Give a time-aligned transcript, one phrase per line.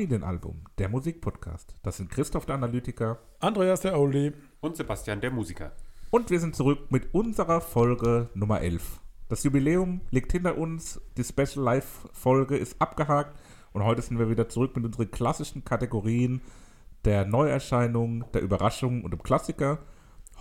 [0.00, 1.76] Familienalbum, der Musikpodcast.
[1.82, 4.32] Das sind Christoph der Analytiker Andreas der Oldie.
[4.62, 5.72] Und Sebastian der Musiker.
[6.10, 8.98] und wir sind zurück mit unserer Folge Nummer 11.
[9.28, 13.38] Das Jubiläum liegt hinter uns, die Special Live Folge ist abgehakt
[13.74, 16.40] und heute sind wir wieder zurück mit unseren klassischen Kategorien
[17.04, 19.80] der Neuerscheinung, der Überraschung und dem Klassiker.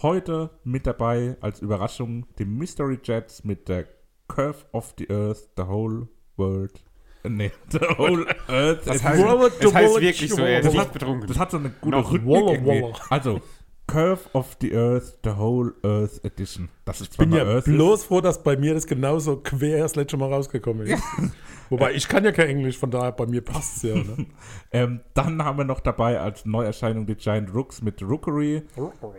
[0.02, 3.88] Heute mit dabei als Überraschung die Mystery Jets mit der
[4.30, 6.82] Curve of the Earth, the whole world.
[7.24, 8.82] Nee, the whole Earth.
[8.86, 9.24] Das heißt,
[9.62, 11.28] das heißt wirklich so, er ist nicht betrunken.
[11.28, 12.12] das hat so eine gute Noch.
[12.12, 12.94] Rhythmik Walla.
[13.10, 13.42] Also,
[13.90, 16.70] Curve of the Earth, the whole Earth Edition.
[16.86, 19.80] Das ist Ich bin zwar ja Earth bloß froh, dass bei mir das genauso quer
[19.80, 21.04] das letzte Mal rausgekommen ist.
[21.70, 23.96] Wobei ich kann ja kein Englisch, von daher bei mir passt es ja.
[23.96, 24.28] Ne?
[24.72, 28.62] Ähm, dann haben wir noch dabei als Neuerscheinung die Giant Rooks mit Rookery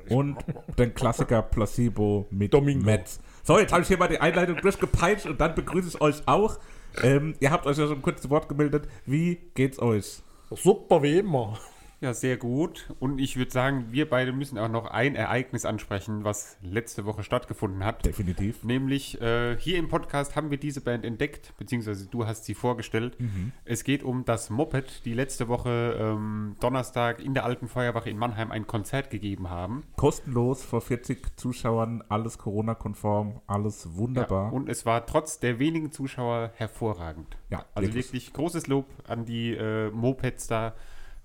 [0.08, 0.36] und
[0.78, 2.84] den Klassiker Placebo mit Domingo.
[2.84, 3.18] Metz.
[3.42, 6.58] So, jetzt habe ich hier mal die Einleitung durchgepeitscht und dann begrüße ich euch auch.
[7.02, 8.88] Ähm, ihr habt euch ja schon kurz zu Wort gemeldet.
[9.06, 10.22] Wie geht's euch?
[10.50, 11.58] Super wie immer.
[12.00, 12.94] Ja, sehr gut.
[12.98, 17.22] Und ich würde sagen, wir beide müssen auch noch ein Ereignis ansprechen, was letzte Woche
[17.22, 18.06] stattgefunden hat.
[18.06, 18.64] Definitiv.
[18.64, 23.16] Nämlich äh, hier im Podcast haben wir diese Band entdeckt, beziehungsweise du hast sie vorgestellt.
[23.64, 28.16] Es geht um das Moped, die letzte Woche ähm, Donnerstag in der Alten Feuerwache in
[28.16, 29.84] Mannheim ein Konzert gegeben haben.
[29.96, 34.46] Kostenlos vor 40 Zuschauern, alles Corona-konform, alles wunderbar.
[34.46, 37.36] Ja, und es war trotz der wenigen Zuschauer hervorragend.
[37.50, 38.06] Ja, also wirklich.
[38.06, 40.74] wirklich, großes Lob an die äh, Mopeds da.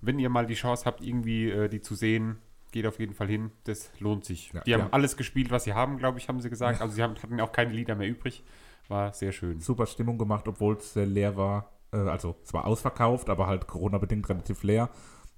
[0.00, 2.38] Wenn ihr mal die Chance habt, irgendwie äh, die zu sehen,
[2.72, 3.50] geht auf jeden Fall hin.
[3.64, 4.52] Das lohnt sich.
[4.52, 4.88] Ja, die haben ja.
[4.90, 6.80] alles gespielt, was sie haben, glaube ich, haben sie gesagt.
[6.80, 8.44] Also sie haben, hatten auch keine Lieder mehr übrig.
[8.88, 9.60] War sehr schön.
[9.60, 11.72] super Stimmung gemacht, obwohl es sehr leer war.
[11.92, 14.90] Äh, also es war ausverkauft, aber halt Corona-bedingt relativ leer.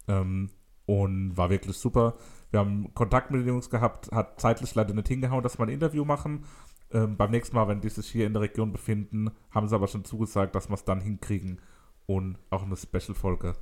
[0.07, 0.51] Ähm,
[0.87, 2.17] und war wirklich super.
[2.51, 5.73] Wir haben Kontakt mit den Jungs gehabt, hat zeitlich leider nicht hingehauen, dass wir ein
[5.73, 6.45] Interview machen.
[6.91, 9.87] Ähm, beim nächsten Mal, wenn die sich hier in der Region befinden, haben sie aber
[9.87, 11.61] schon zugesagt, dass wir es dann hinkriegen
[12.07, 13.55] und auch eine Special-Folge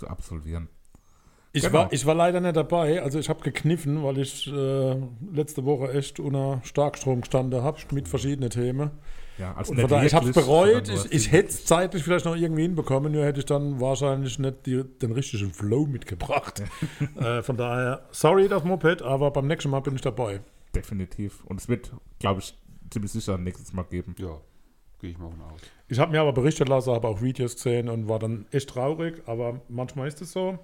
[0.00, 0.68] zu absolvieren.
[1.52, 1.74] Ich, Genau.
[1.74, 4.96] war, ich war leider nicht dabei, also ich habe gekniffen, weil ich äh,
[5.32, 8.90] letzte Woche echt unter Starkstrom gestanden habe mit verschiedenen Themen.
[9.36, 10.88] Ja, also Und ich habe es bereut.
[10.88, 14.66] Ich, ich hätte es zeitlich vielleicht noch irgendwie hinbekommen, nur hätte ich dann wahrscheinlich nicht
[14.66, 16.62] die, den richtigen Flow mitgebracht.
[17.16, 20.40] äh, von daher, sorry das Moped, aber beim nächsten Mal bin ich dabei.
[20.74, 21.44] Definitiv.
[21.46, 22.54] Und es wird, glaube ich,
[22.90, 24.14] ziemlich sicher ein nächstes Mal geben.
[24.18, 24.40] Ja,
[25.00, 25.60] gehe ich mal von aus.
[25.90, 29.22] Ich habe mir aber berichtet lassen, habe auch Videos gesehen und war dann echt traurig,
[29.26, 30.56] aber manchmal ist es so.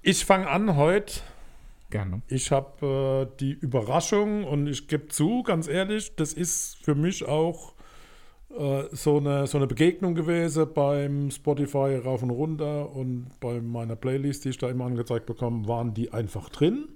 [0.00, 1.20] Ich fange an heute.
[1.90, 2.22] Gerne.
[2.28, 7.28] Ich habe äh, die Überraschung und ich gebe zu, ganz ehrlich, das ist für mich
[7.28, 7.74] auch
[8.58, 13.96] äh, so, eine, so eine Begegnung gewesen beim Spotify rauf und runter und bei meiner
[13.96, 16.88] Playlist, die ich da immer angezeigt bekomme, waren die einfach drin.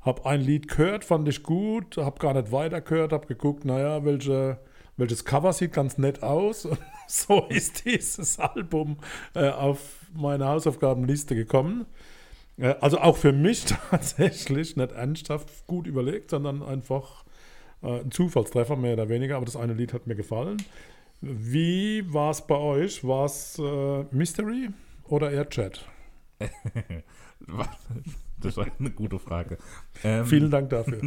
[0.00, 4.04] Hab ein Lied gehört, fand ich gut, hab gar nicht weiter gehört, hab geguckt, naja,
[4.04, 4.58] welche,
[4.96, 6.64] welches Cover sieht ganz nett aus.
[6.66, 8.98] Und so ist dieses Album
[9.34, 9.80] äh, auf
[10.14, 11.86] meine Hausaufgabenliste gekommen.
[12.58, 17.24] Äh, Also auch für mich tatsächlich nicht ernsthaft gut überlegt, sondern einfach
[17.82, 19.36] äh, ein Zufallstreffer, mehr oder weniger.
[19.36, 20.56] Aber das eine Lied hat mir gefallen.
[21.20, 23.02] Wie war es bei euch?
[23.04, 24.68] War es äh, Mystery
[25.04, 25.86] oder eher Chat?
[28.38, 29.58] Das war eine gute Frage.
[30.04, 31.00] Ähm, Vielen Dank dafür.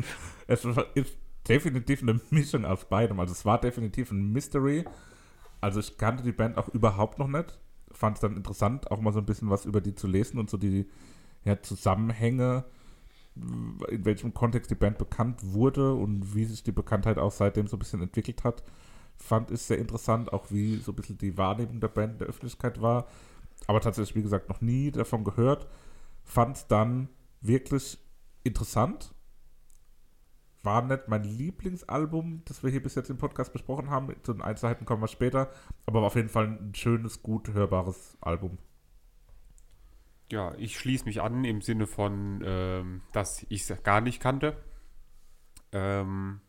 [0.48, 1.18] Es ist
[1.48, 3.20] definitiv eine Mischung aus beidem.
[3.20, 4.86] Also es war definitiv ein Mystery.
[5.62, 7.60] Also ich kannte die Band auch überhaupt noch nicht.
[7.92, 10.50] Fand es dann interessant, auch mal so ein bisschen was über die zu lesen und
[10.50, 10.88] so die
[11.44, 12.66] ja, Zusammenhänge,
[13.36, 17.78] in welchem Kontext die Band bekannt wurde und wie sich die Bekanntheit auch seitdem so
[17.78, 18.64] ein bisschen entwickelt hat.
[19.18, 22.28] Fand es sehr interessant, auch wie so ein bisschen die Wahrnehmung der Band in der
[22.28, 23.08] Öffentlichkeit war.
[23.68, 25.68] Aber tatsächlich, wie gesagt, noch nie davon gehört.
[26.24, 27.09] Fand es dann
[27.42, 27.97] wirklich
[28.44, 29.14] interessant
[30.64, 34.14] war nicht mein Lieblingsalbum, das wir hier bis jetzt im Podcast besprochen haben.
[34.23, 35.50] Zu den Einzelheiten kommen wir später.
[35.85, 38.58] Aber war auf jeden Fall ein schönes, gut hörbares Album.
[40.32, 44.58] Ja, ich schließe mich an im Sinne von, ähm, dass ich es gar nicht kannte.
[45.72, 46.41] Ähm,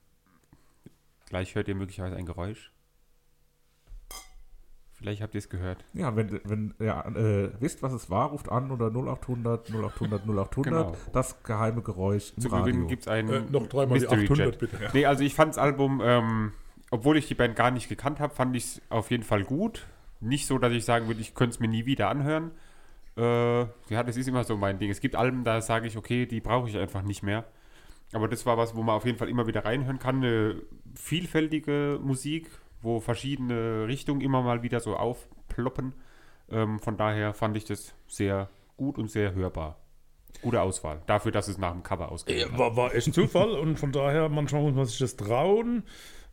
[1.26, 2.69] gleich hört ihr möglicherweise ein Geräusch.
[5.00, 5.82] Vielleicht habt ihr es gehört.
[5.94, 10.62] Ja, wenn, wenn ihr äh, wisst, was es war, ruft an oder 0800 0800 0800.
[10.64, 10.94] Genau.
[11.14, 12.86] Das geheime Geräusch im Zu Radio.
[12.86, 14.58] Gibt es einen Äh, noch dreimal die Mystery 800 Jet.
[14.58, 14.90] bitte.
[14.92, 16.52] Nee, also ich fand das Album, ähm,
[16.90, 19.86] obwohl ich die Band gar nicht gekannt habe, fand ich es auf jeden Fall gut.
[20.20, 22.50] Nicht so, dass ich sagen würde, ich könnte es mir nie wieder anhören.
[23.16, 24.90] Äh, ja, das ist immer so mein Ding.
[24.90, 27.46] Es gibt Alben, da sage ich, okay, die brauche ich einfach nicht mehr.
[28.12, 30.16] Aber das war was, wo man auf jeden Fall immer wieder reinhören kann.
[30.16, 30.60] Eine
[30.94, 32.50] vielfältige Musik,
[32.82, 35.94] wo verschiedene Richtungen immer mal wieder so aufploppen.
[36.50, 39.76] Ähm, von daher fand ich das sehr gut und sehr hörbar.
[40.42, 41.02] Gute Auswahl.
[41.06, 44.62] Dafür, dass es nach dem Cover ausgewählt War, war echt Zufall und von daher, manchmal
[44.62, 45.82] muss man sich das trauen.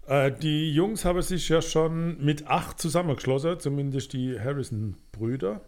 [0.08, 5.62] Äh, die Jungs haben sich ja schon mit acht zusammengeschlossen, zumindest die Harrison-Brüder.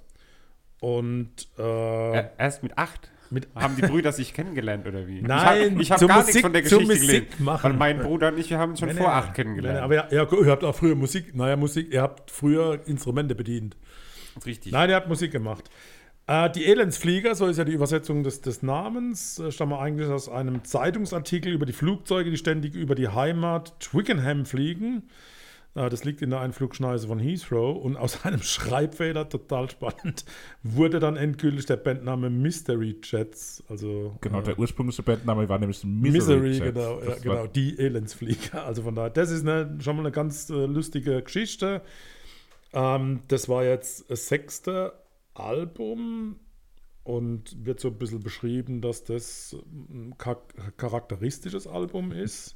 [0.80, 5.22] Und Äh, erst mit acht mit haben die Brüder sich kennengelernt oder wie?
[5.22, 7.28] Nein, ich habe hab gar Musik- nichts von der Geschichte gelesen.
[7.40, 7.64] machen.
[7.72, 9.14] Weil mein Bruder und ich, wir haben uns schon Nee, vor nee.
[9.14, 9.78] acht kennengelernt.
[9.78, 13.36] nee, aber ja, ja, ihr habt auch früher Musik, naja, Musik, ihr habt früher Instrumente
[13.36, 13.76] bedient.
[14.46, 14.72] Richtig.
[14.72, 15.70] Nein, ihr habt Musik gemacht.
[16.28, 20.30] Äh, die Elendsflieger, so ist ja die Übersetzung des, des Namens, äh, stammen eigentlich aus
[20.30, 25.10] einem Zeitungsartikel über die Flugzeuge, die ständig über die Heimat Twickenham fliegen.
[25.76, 27.78] Äh, das liegt in der Einflugschneise von Heathrow.
[27.84, 30.26] Und aus einem Schreibfehler, total spannend,
[30.64, 33.64] wurde dann endgültig der Bandname Mystery Jets.
[33.70, 36.12] Also, Genau, äh, der ursprüngliche Bandname war nämlich Misery.
[36.12, 36.74] Misery, Jets.
[36.76, 38.64] genau, ja, genau, die Elendsflieger.
[38.66, 41.82] Also von daher, das ist eine, schon mal eine ganz äh, lustige Geschichte.
[42.74, 44.94] Ähm, das war jetzt das sechste
[45.34, 46.40] Album
[47.04, 49.56] und wird so ein bisschen beschrieben, dass das
[49.90, 50.44] ein char-
[50.78, 52.56] charakteristisches Album ist.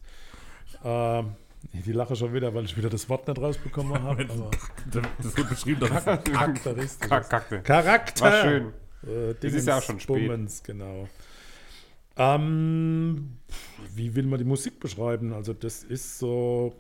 [0.83, 1.31] Ähm,
[1.71, 4.25] die lache schon wieder, weil ich wieder das Wort nicht rausbekommen habe.
[4.25, 7.09] Das wird beschrieben, dass es charakteristisch.
[7.09, 7.59] Kackte.
[7.61, 8.25] Charakter.
[8.25, 8.73] War schön.
[9.07, 10.27] Äh, Es ist ja auch schon spät.
[10.27, 11.07] Bummens, genau.
[12.15, 13.37] Ähm,
[13.95, 15.33] wie will man die Musik beschreiben?
[15.33, 16.73] Also das ist so,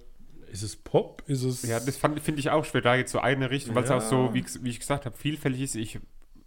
[0.51, 1.23] ist es Pop?
[1.27, 3.89] Ist es Ja, das finde ich auch schwer, da jetzt so eine Richtung, weil es
[3.89, 3.97] Ja.
[3.97, 5.75] auch so, wie, wie ich gesagt habe, vielfältig ist.
[5.75, 5.99] Ich,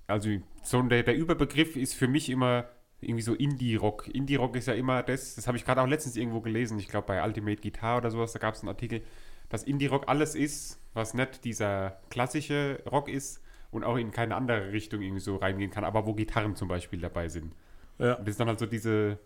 [0.06, 0.30] also
[0.62, 2.66] so der, der Überbegriff ist für mich immer
[3.00, 4.08] irgendwie so Indie-Rock.
[4.08, 7.06] Indie-Rock ist ja immer das, das habe ich gerade auch letztens irgendwo gelesen, ich glaube
[7.06, 9.02] bei Ultimate Guitar oder sowas, da gab es einen Artikel,
[9.48, 14.72] dass Indie-Rock alles ist, was nicht dieser klassische Rock ist und auch in keine andere
[14.72, 17.54] Richtung irgendwie so reingehen kann, aber wo Gitarren zum Beispiel dabei sind.
[17.98, 18.14] ja.
[18.14, 19.18] Und das ist dann halt so diese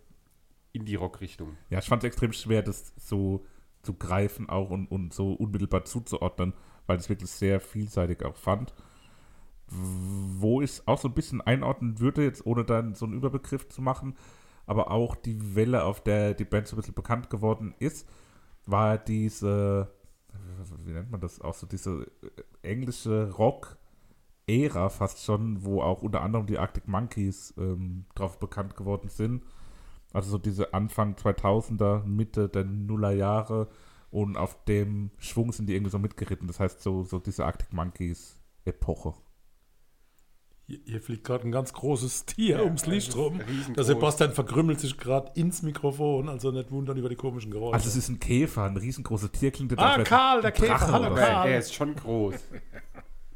[0.73, 1.57] Indie-Rock-Richtung.
[1.71, 3.47] Ja, ich fand es extrem schwer, das so
[3.83, 6.55] zu greifen auch und, und so unmittelbar zuzuordnen,
[6.87, 8.75] weil ich es wirklich sehr vielseitig auch fand.
[9.71, 13.69] Wo ich es auch so ein bisschen einordnen würde, jetzt ohne dann so einen Überbegriff
[13.69, 14.17] zu machen,
[14.67, 18.09] aber auch die Welle, auf der die Band so ein bisschen bekannt geworden ist,
[18.67, 19.93] war diese,
[20.85, 22.07] wie nennt man das auch so, diese
[22.63, 28.77] äh, englische Rock-Ära fast schon, wo auch unter anderem die Arctic Monkeys ähm, drauf bekannt
[28.77, 29.45] geworden sind.
[30.13, 33.69] Also so diese Anfang 2000er, Mitte der Nullerjahre
[34.11, 36.49] und auf dem Schwung sind die irgendwie so mitgeritten.
[36.49, 39.15] Das heißt so, so diese Arctic Monkeys Epoche.
[40.85, 43.41] Hier, fliegt gerade ein ganz großes Tier ums Licht rum.
[43.77, 47.75] Der Sebastian verkrümmelt sich gerade ins Mikrofon, also nicht wundern über die komischen Geräusche.
[47.75, 51.15] Also es ist ein Käfer, ein riesengroßes Tier klingt Ah, Karl, der Käfer, hallo.
[51.15, 51.49] Karl.
[51.49, 52.35] er ist schon groß.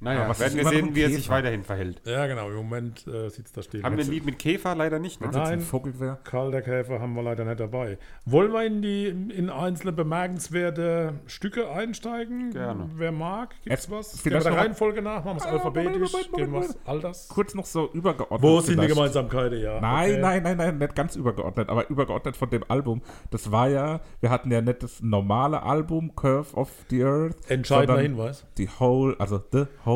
[0.06, 2.00] Aber Naja, es werden wir sehen, wie er sich weiterhin verhält.
[2.04, 3.82] ja, genau, im Moment äh, sitzt da still.
[3.82, 4.74] Haben wir ein Lied mit Käfer?
[4.74, 5.20] Leider nicht.
[5.20, 5.26] Ne?
[5.26, 5.66] Wenn es jetzt ein Nein.
[5.66, 6.18] Vogel wäre.
[6.24, 7.98] Karl der Käfer haben wir leider nicht dabei.
[8.24, 12.50] Wollen wir in die in einzelne bemerkenswerte Stücke einsteigen?
[12.52, 12.90] Gerne.
[12.96, 13.50] Wer mag?
[13.64, 14.12] Gibt's Erst- was?
[14.12, 15.24] Gehen wir vielleicht der noch- Reihenfolge nach?
[15.24, 16.12] Machen wir es Ah, alphabetisch?
[16.34, 17.28] Gehen wir es all das?
[17.28, 18.42] Kurz noch so übergeordnet.
[18.42, 18.94] Wo sind die vielleicht.
[18.94, 19.60] Gemeinsamkeiten?
[19.60, 19.80] Ja.
[19.80, 20.20] Nein, okay.
[20.20, 23.02] nein, nein, nein, nicht ganz übergeordnet, aber übergeordnet von dem Album.
[23.30, 28.00] Das war ja, wir hatten ja nicht das normale Album Curve of the Earth, Entscheidender
[28.02, 28.44] Hinweis.
[28.58, 29.93] die Whole, also The Whole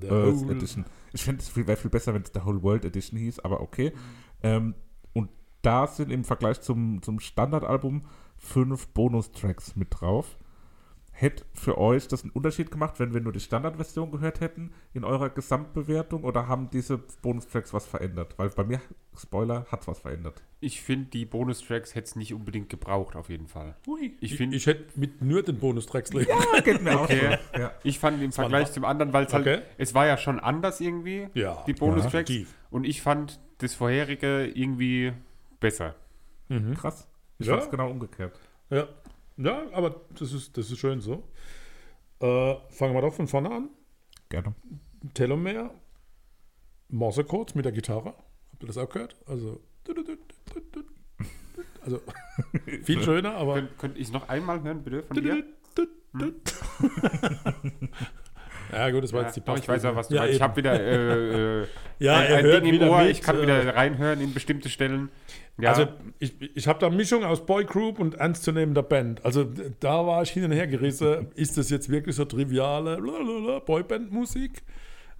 [0.00, 0.84] The Earth Whole- Edition.
[1.12, 3.60] Ich finde, es viel- wäre viel besser, wenn es The Whole World Edition hieß, aber
[3.60, 3.92] okay.
[4.42, 4.74] Ähm,
[5.12, 5.30] und
[5.62, 8.02] da sind im Vergleich zum, zum Standardalbum
[8.36, 10.36] fünf Bonustracks mit drauf.
[11.20, 15.04] Hätte für euch das einen Unterschied gemacht, wenn wir nur die Standardversion gehört hätten in
[15.04, 18.34] eurer Gesamtbewertung oder haben diese Bonustracks was verändert?
[18.38, 18.80] Weil bei mir,
[19.14, 20.42] Spoiler, hat was verändert.
[20.60, 23.76] Ich finde, die Bonustracks hätte es nicht unbedingt gebraucht, auf jeden Fall.
[23.86, 24.16] Ui.
[24.20, 26.30] Ich Ich, finde, ich hätte mit nur den Bonustracks leben.
[26.54, 27.36] Ja, geht mir Okay.
[27.36, 27.60] auch so.
[27.60, 27.72] Ja.
[27.84, 29.60] ich fand im Vergleich zum anderen, weil es halt, Okay.
[29.76, 32.28] es war ja schon anders irgendwie, Ja, die Bonustracks.
[32.28, 32.54] definitiv.
[32.70, 35.12] und ich fand das vorherige irgendwie
[35.60, 35.96] besser.
[36.76, 37.06] Krass.
[37.38, 37.52] Ich Ja.
[37.54, 38.40] fand es genau umgekehrt.
[38.70, 38.88] Ja.
[39.42, 41.28] Ja, aber das ist, das ist schön so.
[42.20, 43.70] Äh, fangen wir doch von vorne an.
[44.28, 44.54] Gerne.
[45.14, 45.70] Telomere,
[46.88, 48.14] Morsecodes mit der Gitarre.
[48.52, 49.16] Habt ihr das auch gehört?
[49.26, 49.60] Also,
[51.82, 52.00] also
[52.82, 53.54] viel schöner, aber.
[53.54, 55.44] Könnt, könnte ich es noch einmal hören, bitte, von dir?
[58.72, 60.36] Ja, gut, das war Ja, jetzt die doch, ich weiß ja, was du Ja, meinst.
[60.36, 61.66] Ich habe wieder äh, äh,
[61.98, 64.20] Ja, ein, er ein hört Ding im wieder Ohr, mit, ich kann äh, wieder reinhören
[64.20, 65.10] in bestimmte Stellen.
[65.62, 65.86] Ja, Also
[66.18, 69.24] ich, ich habe da eine Mischung aus Boygroup und ernstzunehmender Band.
[69.24, 69.46] Also
[69.80, 71.28] da war ich hin und her gerissen.
[71.34, 72.98] ist das jetzt wirklich so triviale
[73.64, 74.62] Boyband-Musik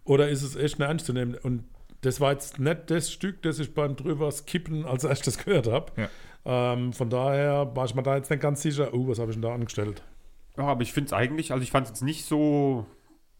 [0.05, 1.41] oder ist es echt eine ernstzunehmende?
[1.41, 1.65] Und
[2.03, 5.93] das war jetzt nicht das Stück, das ich beim drüber skippen als erstes gehört habe.
[5.97, 6.09] Ja.
[6.73, 9.37] Ähm, von daher war ich mir da jetzt nicht ganz sicher, oh, was habe ich
[9.37, 10.03] denn da angestellt?
[10.57, 12.87] Ja, aber ich finde es eigentlich, also ich fand es jetzt nicht so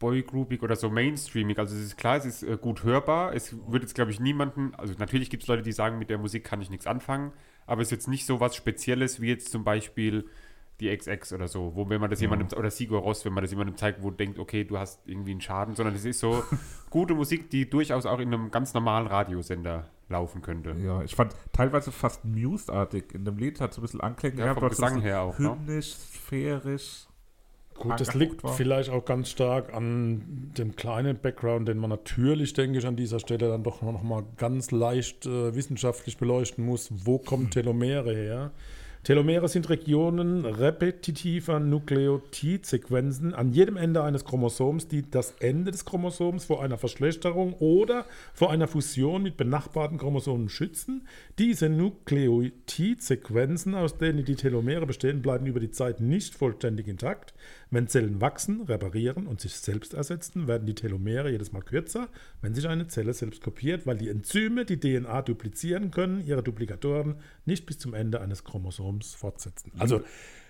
[0.01, 1.57] boygroupig oder so mainstreamig.
[1.57, 3.33] Also es ist klar, es ist äh, gut hörbar.
[3.33, 6.17] Es wird jetzt, glaube ich, niemanden, also natürlich gibt es Leute, die sagen, mit der
[6.17, 7.31] Musik kann ich nichts anfangen,
[7.65, 10.25] aber es ist jetzt nicht so was Spezielles wie jetzt zum Beispiel
[10.81, 13.51] die XX oder so, wo wenn man das jemandem, oder Sigur Ross, wenn man das
[13.51, 16.43] jemandem zeigt, wo denkt, okay, du hast irgendwie einen Schaden, sondern es ist so
[16.89, 20.75] gute Musik, die durchaus auch in einem ganz normalen Radiosender laufen könnte.
[20.83, 23.13] Ja, ich fand teilweise fast Muse-artig.
[23.13, 25.07] In dem Lied hat so ein bisschen Anklänge Ja, vom aber so ein Gesang bisschen
[25.07, 25.51] her auch, ne?
[25.51, 27.05] Hymnisch, sphärisch.
[27.81, 28.53] Gut, das liegt war.
[28.53, 33.19] vielleicht auch ganz stark an dem kleinen Background, den man natürlich, denke ich, an dieser
[33.19, 36.89] Stelle dann doch noch mal ganz leicht äh, wissenschaftlich beleuchten muss.
[36.91, 38.51] Wo kommen Telomere her?
[39.03, 46.45] Telomere sind Regionen repetitiver Nukleotidsequenzen an jedem Ende eines Chromosoms, die das Ende des Chromosoms
[46.45, 51.07] vor einer Verschlechterung oder vor einer Fusion mit benachbarten Chromosomen schützen.
[51.39, 57.33] Diese Nukleotidsequenzen, aus denen die Telomere bestehen, bleiben über die Zeit nicht vollständig intakt.
[57.73, 62.09] Wenn Zellen wachsen, reparieren und sich selbst ersetzen, werden die Telomere jedes Mal kürzer,
[62.41, 67.15] wenn sich eine Zelle selbst kopiert, weil die Enzyme, die DNA duplizieren können, ihre Duplikatoren
[67.45, 69.71] nicht bis zum Ende eines Chromosoms fortsetzen.
[69.79, 70.03] Also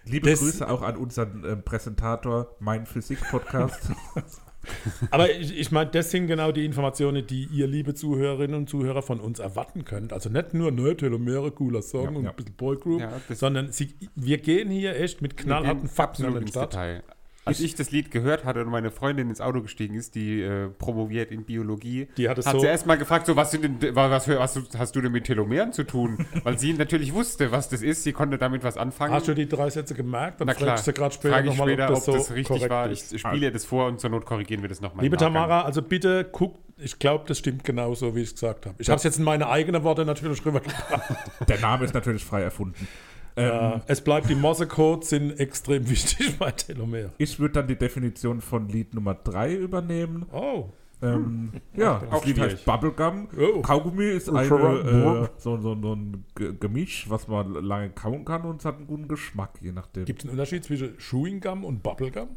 [0.05, 3.91] Liebe Grüße auch an unseren ähm, Präsentator, mein Physik-Podcast.
[5.11, 9.01] Aber ich, ich meine, das sind genau die Informationen, die ihr, liebe Zuhörerinnen und Zuhörer,
[9.01, 10.13] von uns erwarten könnt.
[10.13, 12.29] Also nicht nur ne, Telomere, cooler Song Ja, und ja.
[12.29, 16.47] ein bisschen Boygroup, Ja, sondern sie, wir gehen hier echt mit knallharten Fakten an absolut
[16.47, 16.73] den Start.
[16.73, 17.03] Detail.
[17.43, 20.67] Als ich das Lied gehört hatte und meine Freundin ins Auto gestiegen ist, die äh,
[20.67, 23.63] promoviert in Biologie, Die hat es hat so- sie erst mal gefragt, so, was, sind
[23.63, 26.23] denn, was, was, was hast du denn mit Telomeren zu tun?
[26.43, 29.13] Weil sie natürlich wusste, was das ist, sie konnte damit was anfangen.
[29.13, 30.39] Hast du die drei Sätze gemerkt?
[30.39, 32.45] Dann Na klar, fragst du gerade später frage ich nochmal, später, ob das so richtig
[32.47, 32.89] korrekt war.
[32.91, 33.11] ist.
[33.13, 35.03] Ich spiele ihr das vor und zur Not korrigieren wir das nochmal.
[35.03, 38.75] Liebe Tamara, also bitte guckt, ich glaube, das stimmt genauso, wie ich es gesagt habe.
[38.79, 41.15] Ich habe es jetzt in meine eigenen Worte natürlich rübergebracht.
[41.47, 42.87] Der Name ist natürlich frei erfunden.
[43.35, 47.11] Ähm, Äh, es bleibt, die Morse-Codes sind extrem wichtig bei Telomere.
[47.17, 50.25] Ich würde dann die Definition von Lied Nummer 3 übernehmen.
[50.33, 50.69] Oh,
[51.03, 53.27] Ähm, ja, das Auch Lied heißt Bubblegum.
[53.39, 53.61] Oh.
[53.61, 58.43] Kaugummi ist eine, äh, so, so, so ein Ge- Gemisch, was man lange kauen kann
[58.43, 60.05] und es hat einen guten Geschmack, je nachdem.
[60.05, 62.29] gibt es einen Unterschied zwischen Chewing Gum und Bubblegum?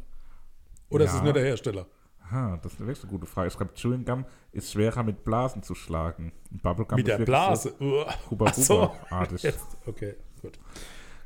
[0.89, 1.23] Oder ist es Ja.
[1.25, 1.85] nur der Hersteller?
[2.27, 3.49] Aha, das ist eine wirklich gute Frage.
[3.49, 6.31] Ich glaube, Chewing Gum ist schwerer mit Blasen zu schlagen.
[6.49, 7.75] Bubblegum Mit ist der Blase.
[7.77, 8.81] So Huba Ach so.
[8.83, 9.43] Huba artig.
[9.43, 10.59] Jetzt, okay, gut.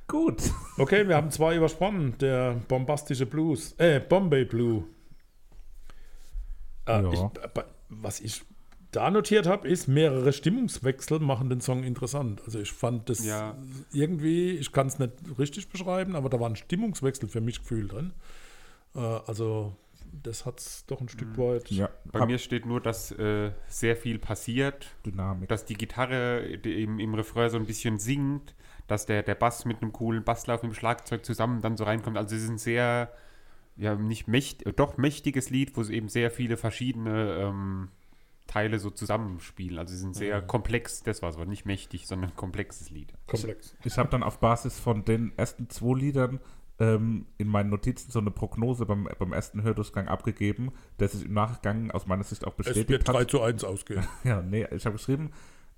[0.08, 0.52] Gut.
[0.78, 2.18] Okay, wir haben zwei übersprungen.
[2.18, 3.74] Der bombastische Blues.
[3.78, 4.86] Äh, Bombay Blue.
[6.88, 7.12] Äh, Ja.
[7.12, 8.42] ich, was ich
[8.92, 12.42] da notiert habe, ist, mehrere Stimmungswechsel machen den Song interessant.
[12.46, 13.56] Also ich fand das Ja.
[13.94, 17.92] irgendwie, ich kann es nicht richtig beschreiben, aber da war ein Stimmungswechsel für mich gefühlt
[17.92, 18.14] drin.
[18.96, 19.76] Äh, also
[20.24, 21.70] das hat es doch ein Stück weit.
[21.70, 25.50] Ja, Bei mir steht nur, dass äh, sehr viel passiert, Dynamik.
[25.50, 28.56] dass die Gitarre im, im Refrain so ein bisschen singt,
[28.90, 32.18] dass der, der Bass mit einem coolen Basslauf im Schlagzeug zusammen dann so reinkommt.
[32.18, 33.12] Also es ist ein sehr,
[33.78, 37.90] ja, nicht mächtig, doch mächtiges Lied, wo es eben sehr viele verschiedene ähm,
[38.48, 39.78] Teile so zusammenspielen.
[39.78, 43.14] Also sie sind sehr komplex, das war es, aber nicht mächtig, sondern ein komplexes Lied.
[43.28, 43.76] Komplex.
[43.84, 46.40] Ich habe dann auf Basis von den ersten zwei Liedern
[46.80, 51.34] ähm, in meinen Notizen so eine Prognose beim, beim ersten Hördurchgang abgegeben, der sich im
[51.34, 53.32] Nachgang aus meiner Sicht auch Es bestätigt wird 3 hat.
[53.32, 54.06] zu 1 ausgehen.
[54.24, 55.32] Ja, nee, ich habe geschrieben,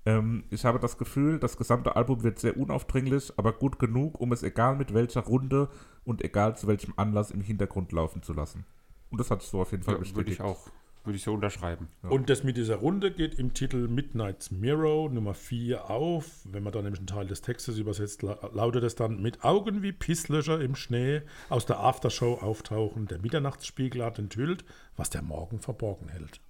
[0.04, 4.32] ähm, ich habe das Gefühl, das gesamte Album wird sehr unaufdringlich, aber gut genug, um
[4.32, 5.68] es egal mit welcher Runde
[6.04, 8.64] und egal zu welchem Anlass im Hintergrund laufen zu lassen.
[9.10, 10.40] Und das hat so auf jeden Fall Ja, würde bestätigt.
[10.40, 10.68] ich auch,
[11.04, 11.88] würde ich so unterschreiben.
[12.02, 16.40] Und das mit dieser Runde geht im Titel Midnight's Mirror Nummer 4 auf.
[16.44, 19.82] Wenn man da nämlich einen Teil des Textes übersetzt, la lautet es dann: Mit Augen
[19.82, 23.06] wie Pisslöcher im Schnee aus der Aftershow auftauchen.
[23.06, 24.64] Der Mitternachtsspiegel hat enthüllt,
[24.96, 26.40] was der Morgen verborgen hält.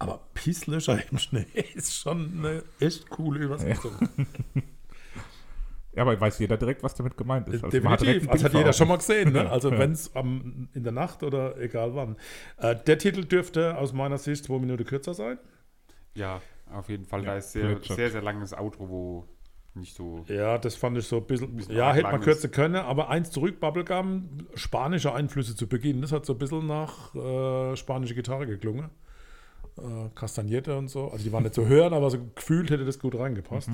[0.00, 3.92] Aber Pisslöcher im Schnee ist schon eine echt coole Übersetzung.
[5.94, 7.62] Ja, aber weiß jeder direkt, was damit gemeint ist.
[7.64, 8.30] Also hat Definitiv.
[8.30, 9.32] Das hat jeder schon mal gesehen.
[9.32, 9.50] Ne?
[9.50, 9.78] Also Ja.
[9.78, 12.16] wenn es in der Nacht oder egal wann.
[12.56, 15.38] Äh, der Titel dürfte aus meiner Sicht zwei Minuten kürzer sein.
[16.14, 16.40] Ja,
[16.72, 17.20] auf jeden Fall.
[17.24, 19.28] Ja, da ist sehr, sehr, sehr langes Outro, wo
[19.74, 20.24] nicht so.
[20.28, 21.56] Ja, das fand ich so ein bisschen.
[21.56, 26.00] bisschen ja, hätte man kürzer können, aber eins zurück, Bubblegum, spanische Einflüsse zu Beginn.
[26.00, 28.90] Das hat so ein bisschen nach äh, spanische Gitarre geklungen.
[29.78, 31.10] Äh, Castagnette und so.
[31.10, 33.70] Also die waren nicht zu hören, aber so gefühlt hätte das gut reingepasst.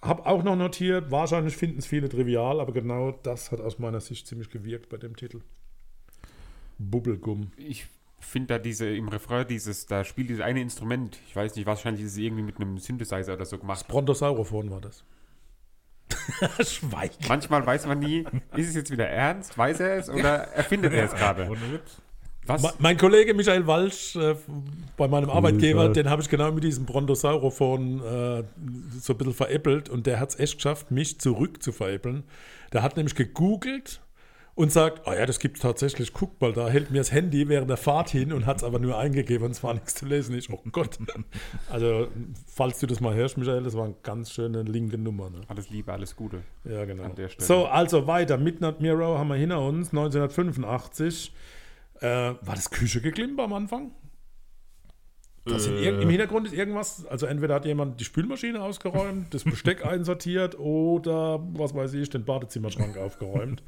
[0.00, 4.00] Hab auch noch notiert, wahrscheinlich finden es viele trivial, aber genau das hat aus meiner
[4.00, 5.40] Sicht ziemlich gewirkt bei dem Titel.
[6.78, 7.52] Bubblegum.
[7.56, 7.86] Ich
[8.18, 11.18] finde da diese im Refrain dieses, da spielt dieses eine Instrument.
[11.26, 13.86] Ich weiß nicht, wahrscheinlich ist es irgendwie mit einem Synthesizer oder so gemacht.
[13.88, 15.04] Brontosaurophon war das.
[16.66, 17.12] Schweig.
[17.28, 18.24] Manchmal weiß man nie,
[18.56, 21.44] ist es jetzt wieder ernst, weiß er es oder erfindet er es gerade?
[21.44, 22.00] Ohne Witz.
[22.52, 22.62] Was?
[22.62, 24.34] Me- Mein Kollege Michael Walsch äh,
[24.96, 26.02] bei meinem Arbeitgeber, Grüße.
[26.02, 28.44] den habe ich genau mit diesem Brontosaurophon äh,
[29.00, 32.24] so ein bisschen veräppelt und der hat es echt geschafft, mich zurück zu veräppeln.
[32.72, 34.00] Der hat nämlich gegoogelt
[34.56, 37.48] und sagt, oh ja, das gibt es tatsächlich, guck mal, da hält mir das Handy
[37.48, 40.04] während der Fahrt hin und hat es aber nur eingegeben und es war nichts zu
[40.04, 40.36] lesen.
[40.36, 40.98] Ich, oh Gott.
[41.70, 42.08] Also,
[42.52, 45.30] falls du das mal hörst, Michael, das war eine ganz schöne linke Nummer.
[45.30, 45.40] Ne?
[45.48, 46.42] Alles Liebe, alles Gute.
[46.64, 47.04] Ja, genau.
[47.04, 47.46] An der Stelle.
[47.46, 48.36] So, also weiter.
[48.36, 51.32] Midnight Mirror haben wir hinter uns, 1985.
[52.00, 52.06] Äh,
[52.40, 53.92] war das Küchegeklimper am Anfang?
[55.70, 60.58] Ir- Im Hintergrund ist irgendwas, also entweder hat jemand die Spülmaschine ausgeräumt, das Besteck einsortiert
[60.58, 63.62] oder, was weiß ich, den Badezimmerschrank aufgeräumt.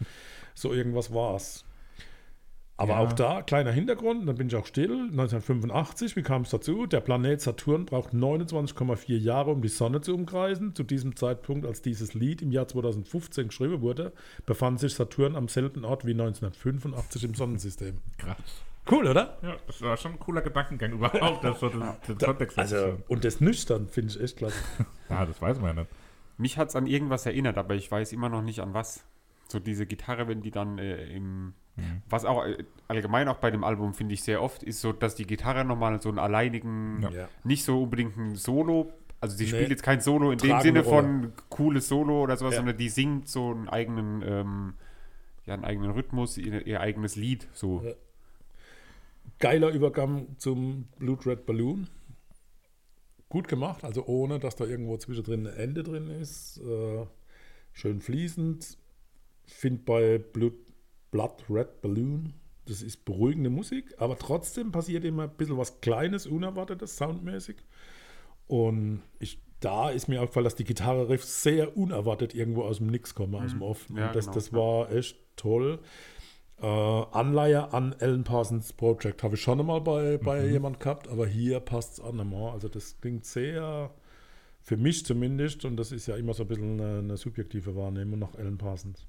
[0.54, 1.64] So irgendwas war's.
[2.82, 2.98] Aber Ja.
[2.98, 4.90] auch da, kleiner Hintergrund, dann bin ich auch still.
[5.12, 6.86] 1985, wie kam es dazu?
[6.86, 10.74] Der Planet Saturn braucht 29,4 Jahre, um die Sonne zu umkreisen.
[10.74, 14.12] Zu diesem Zeitpunkt, als dieses Lied im Jahr 2015 geschrieben wurde,
[14.46, 17.98] befand sich Saturn am selben Ort wie 1985 im Sonnensystem.
[18.18, 18.36] Krass.
[18.90, 19.38] Cool, oder?
[19.42, 23.24] Ja, das war schon ein cooler Gedankengang überhaupt, dass so den, den Kontext Also, und
[23.24, 24.56] das nüchtern finde ich echt klasse.
[25.08, 25.92] Ja, das weiß man ja nicht.
[26.38, 29.04] Mich hat es an irgendwas erinnert, aber ich weiß immer noch nicht an was.
[29.52, 31.54] So diese Gitarre, wenn die dann äh, im.
[32.10, 35.14] Was auch äh, allgemein auch bei dem Album finde ich sehr oft, ist so, dass
[35.14, 37.28] die Gitarre nochmal so einen alleinigen, Ja.
[37.44, 39.50] Nicht so unbedingt ein Solo, also sie Nee.
[39.50, 41.02] spielt jetzt kein Solo in dem Sinne Rolle.
[41.02, 42.58] von cooles Solo oder sowas, Ja.
[42.58, 44.74] sondern die singt so einen eigenen, ähm,
[45.46, 47.48] ja, einen eigenen Rhythmus, ihr, ihr eigenes Lied.
[47.54, 47.82] So.
[47.84, 47.92] Ja.
[49.38, 51.88] Geiler Übergang zum Blood Red Balloon.
[53.30, 56.58] Gut gemacht, also ohne, dass da irgendwo zwischendrin ein Ende drin ist.
[56.58, 57.06] Äh,
[57.72, 58.76] schön fließend.
[59.52, 60.54] Find bei Blood,
[61.10, 62.34] Blood Red Balloon,
[62.66, 67.56] das ist beruhigende Musik, aber trotzdem passiert immer ein bisschen was Kleines, Unerwartetes, soundmäßig.
[68.46, 73.14] Und ich, da ist mir aufgefallen, dass die Gitarre-Riffs sehr unerwartet irgendwo aus dem Nix
[73.14, 73.86] kommen, aus dem Off.
[73.94, 74.56] Ja, das, genau, das ja.
[74.56, 75.80] war echt toll.
[76.60, 81.26] Äh, Anleihe an Alan Parsons Project habe ich schon einmal bei, bei jemand gehabt, aber
[81.26, 82.52] hier passt es auch nochmal.
[82.52, 83.90] Also das klingt sehr,
[84.60, 88.20] für mich zumindest, und das ist ja immer so ein bisschen eine, eine subjektive Wahrnehmung
[88.20, 89.06] nach Alan Parsons.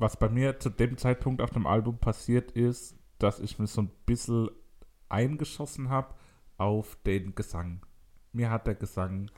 [0.00, 3.82] Was bei mir zu dem Zeitpunkt auf dem Album passiert ist, dass ich mich so
[3.82, 4.48] ein bisschen
[5.08, 6.14] eingeschossen habe
[6.56, 7.80] auf den Gesang.
[8.32, 9.30] Mir hat der Gesang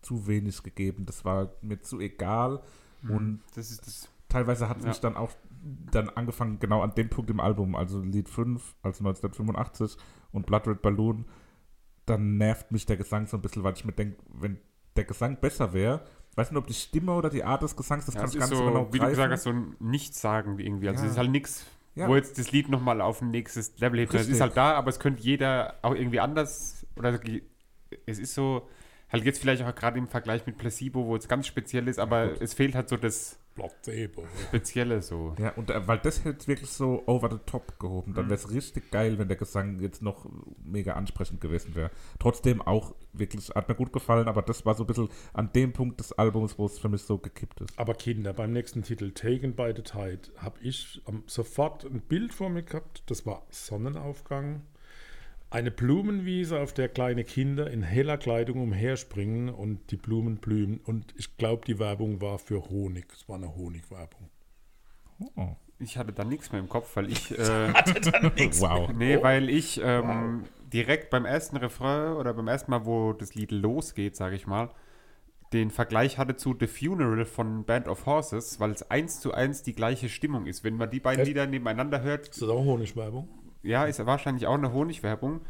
[0.00, 1.06] zu wenig gegeben.
[1.06, 2.62] Das war mir zu egal.
[3.08, 4.08] Und Das ist das.
[4.28, 4.88] teilweise hat es Ja.
[4.90, 5.30] mich dann auch
[5.92, 9.96] dann angefangen, genau an dem Punkt im Album, also Lied 5, also 1985
[10.32, 11.24] und Blood Red Balloon,
[12.06, 14.58] dann nervt mich der Gesang so ein bisschen, weil ich mir denke, wenn
[14.96, 16.04] der Gesang besser wäre,
[16.36, 18.46] weiß nicht, ob die Stimme oder die Art des Gesangs, das Ja, kann ich gar
[18.46, 19.32] nicht so, so genau wie du gesagt greifen.
[19.32, 20.88] hast, so ein Nichtsagen irgendwie.
[20.88, 21.06] Also Ja.
[21.06, 22.08] es ist halt nichts, Ja.
[22.08, 24.14] wo jetzt das Lied nochmal auf ein nächstes Level hebt.
[24.14, 27.18] Es ist halt da, aber es könnte jeder auch irgendwie anders oder
[28.06, 28.68] es ist so,
[29.10, 32.40] halt jetzt vielleicht auch gerade im Vergleich mit Placebo, wo es ganz speziell ist, aber
[32.40, 34.24] es fehlt halt so das Placebo.
[34.48, 35.34] Spezielle so.
[35.38, 38.14] Ja, und äh, weil das jetzt wirklich so over the top gehoben, Mhm.
[38.14, 40.26] dann wäre es richtig geil, wenn der Gesang jetzt noch
[40.64, 41.90] mega ansprechend gewesen wäre.
[42.18, 45.72] Trotzdem auch wirklich, hat mir gut gefallen, aber das war so ein bisschen an dem
[45.72, 47.78] Punkt des Albums, wo es für mich so gekippt ist.
[47.78, 52.32] Aber Kinder, beim nächsten Titel, Taken by the Tide, habe ich am- sofort ein Bild
[52.32, 53.02] vor mir gehabt.
[53.06, 54.62] Das war Sonnenaufgang.
[55.52, 60.80] Eine Blumenwiese, auf der kleine Kinder in heller Kleidung umherspringen und die Blumen blühen.
[60.84, 63.04] Und ich glaube, die Werbung war für Honig.
[63.14, 64.30] Es war eine Honigwerbung.
[65.36, 65.48] Oh.
[65.78, 67.72] Ich hatte da nichts mehr im Kopf, weil ich äh,
[68.60, 68.92] Wow.
[68.94, 69.22] Nee, Oh.
[69.24, 74.16] weil ich ähm, direkt beim ersten Refrain oder beim ersten Mal, wo das Lied losgeht,
[74.16, 74.70] sage ich mal,
[75.52, 79.62] den Vergleich hatte zu The Funeral von Band of Horses, weil es eins zu eins
[79.62, 80.64] die gleiche Stimmung ist.
[80.64, 81.28] Wenn man die beiden Echt?
[81.28, 83.28] Lieder nebeneinander hört, Ist das auch Honigwerbung?
[83.62, 85.40] Ja, ist wahrscheinlich auch eine Honigwerbung.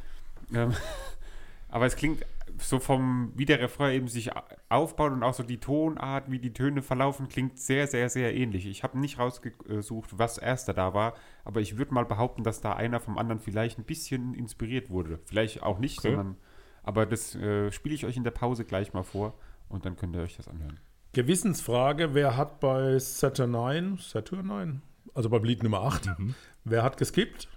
[0.55, 0.73] Ähm,
[1.69, 2.25] aber es klingt
[2.59, 4.31] so vom, wie der Refrain eben sich
[4.69, 8.67] aufbaut und auch so die Tonart, wie die Töne verlaufen, klingt sehr, sehr, sehr ähnlich.
[8.67, 12.75] Ich habe nicht rausgesucht, was erster da war, aber ich würde mal behaupten, dass da
[12.75, 15.19] einer vom anderen vielleicht ein bisschen inspiriert wurde.
[15.25, 16.11] Vielleicht auch nicht, Okay.
[16.11, 16.37] sondern,
[16.83, 19.35] aber das äh, spiele ich euch in der Pause gleich mal vor
[19.69, 20.79] und dann könnt ihr euch das anhören.
[21.13, 24.83] Gewissensfrage: Wer hat bei Saturn Saturn
[25.15, 26.11] also beim Lied Nummer 8,
[26.65, 27.49] wer hat geskippt?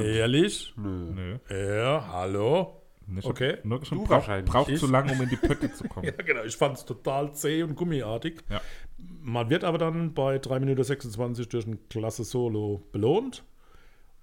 [0.00, 0.74] Ehrlich?
[0.76, 1.12] Nö.
[1.12, 1.38] Nö.
[1.50, 2.80] Ja, hallo?
[3.06, 3.58] Nicht, Okay.
[3.64, 4.50] Nur schon Du braucht, wahrscheinlich.
[4.50, 6.06] braucht Ich- zu lange, um in die Pötte zu kommen.
[6.18, 6.42] Ja, genau.
[6.44, 8.42] Ich fand es total zäh und gummiartig.
[8.48, 8.60] Ja.
[8.96, 13.44] Man wird aber dann bei 3 Minuten 26 durch ein klasse Solo belohnt.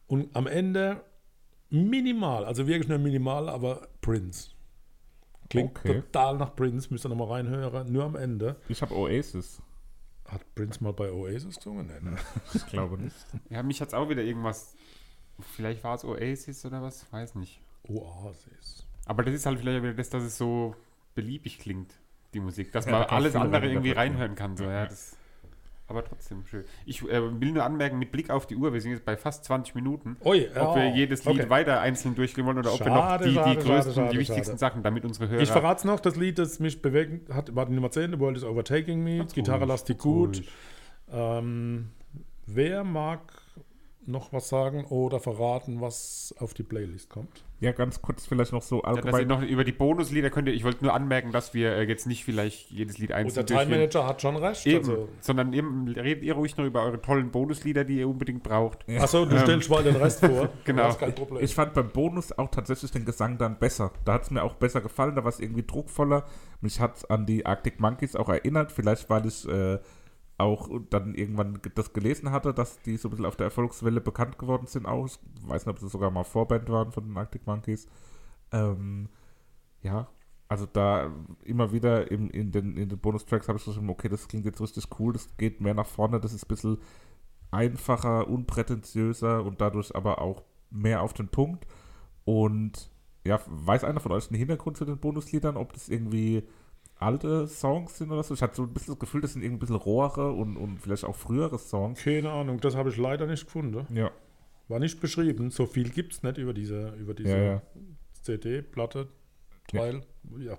[0.07, 1.01] Und am Ende
[1.69, 4.49] minimal, also wirklich nur minimal, aber Prince.
[5.49, 6.01] Klingt Okay.
[6.01, 7.91] total nach Prince, müsst ihr nochmal reinhören.
[7.91, 8.55] Nur am Ende.
[8.67, 9.61] Ich habe Oasis.
[10.27, 11.87] Hat Prince mal bei Oasis gesungen?
[11.87, 12.15] Nee, ne?
[12.53, 13.15] Ich glaube nicht.
[13.49, 14.75] Ja, mich hat es auch wieder irgendwas,
[15.45, 17.61] vielleicht war es Oasis oder was, weiß nicht.
[17.87, 18.85] Oasis.
[19.05, 20.75] Aber das ist halt vielleicht wieder das, dass es so
[21.15, 21.93] beliebig klingt,
[22.33, 22.71] die Musik.
[22.71, 24.55] Dass Ja, man da kann alles andere irgendwie reinhören kann.
[24.55, 25.17] So, Ja, das,
[25.87, 26.63] aber trotzdem schön.
[26.85, 29.43] Ich äh, will nur anmerken, mit Blick auf die Uhr, wir sind jetzt bei fast
[29.43, 31.49] 20 Minuten, Ui, ob wir jedes Lied okay.
[31.49, 34.19] weiter einzeln durchgehen wollen oder ob wir noch Schade, die, die schade, größten, schade, die
[34.19, 34.57] wichtigsten.
[34.57, 35.41] Sachen, damit unsere Hörer...
[35.41, 38.19] Ich verrate es noch, das Lied, das mich bewegt hat, war die Nummer 10, The
[38.19, 39.17] World is Overtaking Me.
[39.17, 40.43] Ganz Gitarre ruhig, lasst die ganz gut.
[41.11, 41.89] Ähm,
[42.53, 43.21] Wer mag
[44.05, 47.43] noch was sagen oder verraten, was auf die Playlist kommt?
[47.59, 49.27] Ja, ganz kurz vielleicht noch so Ja, dass ihr allgemein.
[49.27, 52.25] noch über die Bonuslieder könnt ihr, ich wollte nur anmerken, dass wir äh, jetzt nicht
[52.25, 53.77] vielleicht jedes Lied Unser einzeln Time durchgehen.
[53.79, 54.65] Manager hat schon recht.
[54.65, 58.41] Eben, Also, sondern eben redet ihr ruhig noch über eure tollen Bonuslieder, die ihr unbedingt
[58.41, 58.79] braucht.
[58.99, 60.49] achso, du stellst mal den Rest vor.
[60.65, 60.83] Genau.
[60.83, 61.43] Das ist kein Problem.
[61.43, 63.91] Ich fand beim Bonus auch tatsächlich den Gesang dann besser.
[64.05, 66.25] Da hat es mir auch besser gefallen, da war es irgendwie druckvoller.
[66.61, 69.77] Mich hat es an die Arctic Monkeys auch erinnert, vielleicht weil ich äh,
[70.41, 74.01] auch dann irgendwann ge- das gelesen hatte, dass die so ein bisschen auf der Erfolgswelle
[74.01, 75.05] bekannt geworden sind auch.
[75.05, 77.87] Ich weiß nicht, ob sie sogar mal Vorband waren von den Arctic Monkeys.
[78.51, 79.09] Ähm,
[79.81, 80.07] ja,
[80.47, 81.11] also da
[81.43, 84.45] immer wieder im, in den, in den Bonustracks habe ich so schon, okay, das klingt
[84.45, 86.77] jetzt richtig cool, das geht mehr nach vorne, das ist ein bisschen
[87.51, 91.65] einfacher, unprätentiöser und dadurch aber auch mehr auf den Punkt.
[92.25, 92.91] Und
[93.25, 96.43] ja, weiß einer von euch den Hintergrund zu den Bonusliedern, ob das irgendwie
[97.01, 98.33] alte Songs sind oder so?
[98.33, 100.79] Ich hatte so ein bisschen das Gefühl, das sind irgendwie ein bisschen rohere und, und
[100.79, 102.03] vielleicht auch frühere Songs.
[102.03, 103.85] Keine Ahnung, das habe ich leider nicht gefunden.
[103.93, 104.11] Ja,
[104.67, 105.51] War nicht beschrieben.
[105.51, 107.61] So viel gibt es nicht über diese, über diese ja, ja.
[108.21, 109.07] CD, Platte,
[109.67, 110.01] Teil.
[110.37, 110.57] Ja.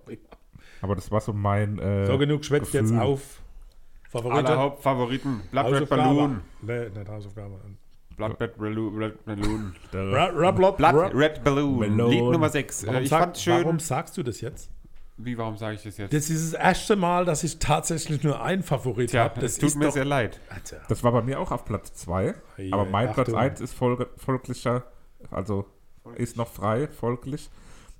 [0.80, 1.78] Aber das war so mein.
[1.78, 3.42] Äh, So genug schwätzt jetzt auf.
[4.12, 4.56] Alle Favorite?
[4.58, 5.40] Hauptfavoriten.
[5.50, 6.02] Blood Red Hausaufgabe.
[6.02, 6.40] Balloon.
[6.60, 7.60] Nee, nicht Hausaufgabe.
[8.16, 8.98] Blood Red Balloon.
[8.98, 9.74] Red Balloon.
[9.90, 11.78] Blood Red Balloon.
[11.78, 12.10] Balloon.
[12.10, 12.86] Lied Nummer 6.
[12.86, 13.64] warum, ich sag, fand schön.
[13.64, 14.70] warum sagst du das jetzt?
[15.24, 16.12] Wie, warum sage ich das jetzt?
[16.12, 19.40] Das ist das erste Mal, dass ich tatsächlich nur einen Favorit habe.
[19.40, 20.40] Das es tut ist mir doch, sehr leid.
[20.48, 20.80] Alter.
[20.88, 22.34] das war bei mir auch auf Platz 2.
[22.58, 23.38] Ei, aber ei, mein Platz Achtung.
[23.40, 24.84] 1 ist folge, folglicher,
[25.30, 25.66] also
[26.16, 27.50] ist noch frei, folglich.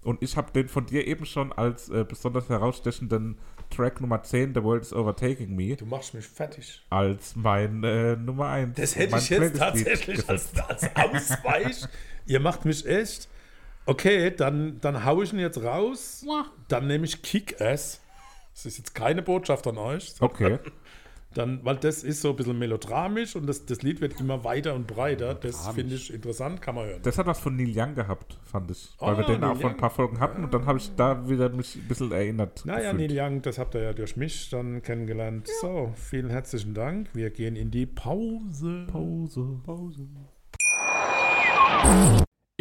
[0.03, 3.39] Und ich habe den von dir eben schon als äh, besonders herausstechenden
[3.71, 6.83] Track Nummer 10, The World is Overtaking Me, Du machst mich fertig.
[6.91, 8.77] als mein äh, Nummer 1.
[8.77, 11.87] Das hätte ich jetzt tatsächlich als, als Ausweich.
[12.27, 13.29] Ihr macht mich echt.
[13.87, 16.25] Okay, dann, dann hau ich ihn jetzt raus.
[16.69, 18.01] Dann nehme ich Kick-Ass.
[18.55, 20.15] Das ist jetzt keine Botschaft an euch.
[20.21, 20.59] Okay.
[21.35, 24.75] Dann, weil das ist so ein bisschen melodramisch und das, das Lied wird immer weiter
[24.75, 25.35] und breiter.
[25.35, 27.01] Das finde ich interessant, kann man hören.
[27.03, 28.91] Das hat was von Neil Young gehabt, fand ich.
[28.99, 30.95] Weil wir Ah, den Neil auch vor ein paar Folgen hatten und dann habe ich
[30.95, 32.67] da wieder mich ein bisschen erinnert.
[32.67, 33.13] Naja, gefühlt.
[33.13, 35.49] Neil Young, das habt ihr ja durch mich dann kennengelernt.
[35.63, 37.09] So, vielen herzlichen Dank.
[37.15, 38.87] Wir gehen in die Pause.
[38.93, 39.59] Pause.
[39.65, 40.07] Pause.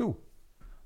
[0.00, 0.16] So,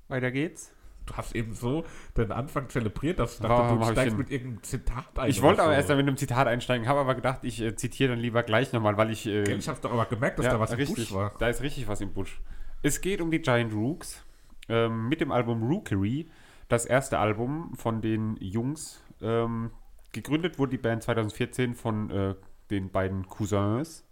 [0.09, 0.73] weiter geht's.
[1.05, 1.85] Du hast eben so
[2.17, 5.29] den Anfang zelebriert, dass ich dachte, du steigst mit irgendeinem Zitat ein.
[5.29, 5.75] Ich wollte aber so.
[5.77, 8.73] erst mal mit einem Zitat einsteigen, habe aber gedacht, ich äh, zitiere dann lieber gleich
[8.73, 9.25] nochmal, weil ich.
[9.25, 11.31] Äh, Ich habe doch aber gemerkt, dass da was im richtig, Busch war.
[11.39, 12.41] Da ist richtig was im Busch.
[12.81, 14.21] Es geht um die Giant Rooks
[14.67, 16.29] ähm, mit dem Album Rookery,
[16.67, 19.01] das erste Album von den Jungs.
[19.21, 19.71] Ähm,
[20.11, 22.35] gegründet wurde die Band 2014 von äh,
[22.69, 24.05] den beiden Cousins.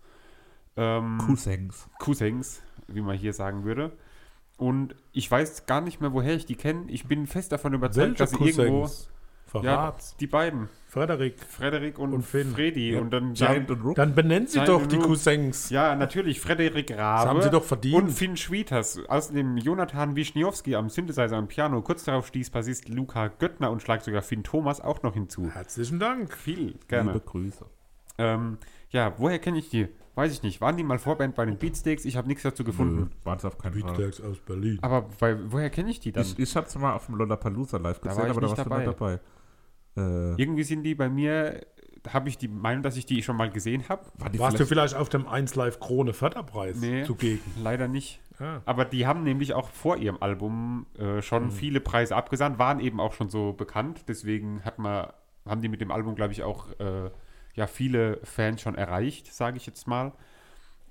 [0.78, 1.90] Ähm, Cousins.
[2.00, 3.92] Cousins, wie man hier sagen würde.
[4.58, 6.86] Und ich weiß gar nicht mehr, woher ich die kenne.
[6.88, 8.82] Ich bin fest davon überzeugt, Welche dass sie irgendwo.
[8.82, 9.10] Cousins?
[9.54, 10.20] Ja, Verrat.
[10.20, 10.68] die beiden.
[10.88, 11.36] Frederik.
[11.48, 12.54] Frederik und, Und Finn.
[12.54, 12.94] Freddy.
[12.94, 13.96] Ja, Und dann Giant und Rook.
[13.96, 14.98] Dann benennen Sie Giant doch die.
[14.98, 15.70] Cousins.
[15.70, 16.40] Ja, natürlich.
[16.40, 16.98] Frederik Rabe.
[16.98, 17.96] Das haben sie doch verdient.
[17.96, 19.00] Und Finn Schwieters.
[19.08, 21.82] Außerdem Jonathan Wischniowski am Synthesizer und Piano.
[21.84, 25.52] Kurz darauf stieß Bassist Luca Göttner und Schlagzeuger Finn Thomas auch noch hinzu.
[25.52, 26.34] Herzlichen Dank.
[26.34, 27.12] Viel, gerne.
[27.14, 27.66] Liebe Grüße.
[28.18, 28.58] Ähm,
[28.90, 29.88] ja, woher kenne ich die?
[30.16, 30.62] Weiß ich nicht.
[30.62, 32.06] Waren die mal Vorband bei den Beatsteaks?
[32.06, 33.10] Ich habe nichts dazu gefunden.
[33.24, 33.94] Waren es auf keinen Fall.
[33.94, 34.78] Beatsteaks aus Berlin.
[34.82, 36.24] Aber bei, woher kenne ich die dann?
[36.24, 38.58] Ich, ich hab's mal auf dem Lollapalooza live Da gesehen, war ich aber da nicht
[38.58, 39.20] warst du nicht dabei.
[39.98, 41.66] Äh, Irgendwie sind die bei mir,
[42.08, 44.06] habe ich die Meinung, dass ich die schon mal gesehen habe.
[44.18, 47.04] war Warst du vielleicht, vielleicht auf dem 1 Live Krone Förderpreis Nee.
[47.04, 47.42] zugegen?
[47.62, 48.20] Leider nicht.
[48.40, 48.62] Ja.
[48.66, 53.00] Aber die haben nämlich auch vor ihrem Album äh, schon viele Preise abgesandt, waren eben
[53.00, 54.06] auch schon so bekannt.
[54.08, 55.08] Deswegen hat man,
[55.48, 57.10] haben die mit dem Album, glaube ich, auch äh,
[57.56, 60.14] ja, viele Fans schon erreicht, sage ich jetzt mal.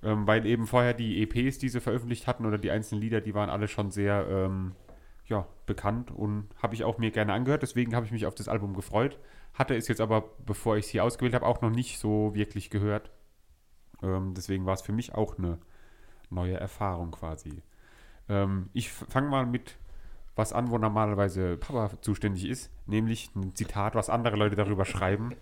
[0.03, 3.35] Ähm, weil eben vorher die EPs, die sie veröffentlicht hatten oder die einzelnen Lieder, die
[3.35, 4.75] waren alle schon sehr ähm,
[5.27, 7.63] ja, bekannt und habe ich auch mir gerne angehört.
[7.63, 9.19] Deswegen habe ich mich auf das Album gefreut.
[9.55, 12.71] Hatte es jetzt aber, bevor ich es hier ausgewählt habe, auch noch nicht so wirklich
[12.71, 13.11] gehört.
[14.03, 15.59] Ähm, deswegen war es für mich auch eine
[16.31, 17.63] neue Erfahrung quasi.
[18.29, 19.77] Ähm, ich fange mal mit
[20.35, 25.35] was an, wo normalerweise Papa zuständig ist, nämlich ein Zitat, was andere Leute darüber schreiben.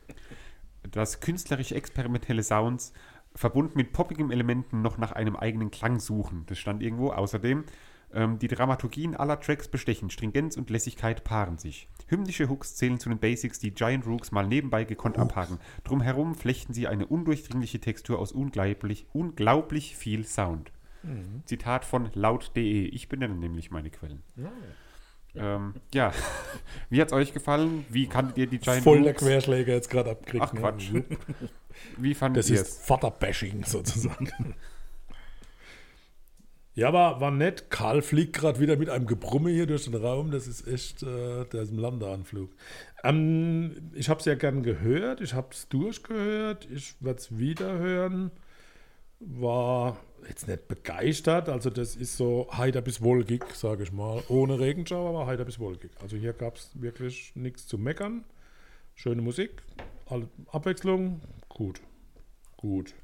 [0.91, 2.93] Dass künstlerisch experimentelle Sounds
[3.35, 6.45] verbunden mit poppigen Elementen noch nach einem eigenen Klang suchen.
[6.47, 7.13] Das stand irgendwo.
[7.13, 7.65] Außerdem
[8.13, 11.89] Ähm, die Dramaturgien aller Tracks bestechen, Stringenz und Lässigkeit paaren sich.
[12.09, 15.59] Hymnische Hooks zählen zu den Basics, die Giant Rooks mal nebenbei gekonnt abhaken.
[15.85, 20.73] Drumherum flechten sie eine undurchdringliche Textur aus unglaublich, unglaublich viel Sound.
[21.47, 22.87] Zitat von laut.de.
[22.87, 24.23] Ich benenne nämlich meine Quellen.
[25.35, 26.13] Ähm, ja,
[26.91, 27.85] wie hat's euch gefallen?
[27.89, 29.15] Wie kanntet ihr die Giant Voll der?
[29.15, 30.45] Querschläger jetzt gerade abgekriegt.
[30.49, 30.61] Ach ne?
[30.61, 30.91] Quatsch.
[31.97, 32.87] Wie fandet Das ihr ist es?
[32.87, 34.29] Vaterbashing sozusagen.
[36.75, 37.71] ja, aber war nett.
[37.71, 40.31] Karl fliegt gerade wieder mit einem Gebrumme hier durch den Raum.
[40.31, 42.51] Das ist echt äh, der ist im Landeanflug.
[43.05, 45.21] Ähm, ich habe es ja gern gehört.
[45.21, 46.69] Ich habe es durchgehört.
[46.71, 48.31] Ich werde es wieder hören.
[49.21, 51.49] War jetzt nicht begeistert.
[51.49, 54.23] Also das ist so heiter bis wolkig, sage ich mal.
[54.29, 55.91] Ohne Regenschauer, aber heiter bis wolkig.
[56.01, 58.25] Also hier gab es wirklich nichts zu meckern.
[58.95, 59.63] Schöne Musik,
[60.53, 61.81] Abwechslung, gut.
[62.57, 62.95] Gut.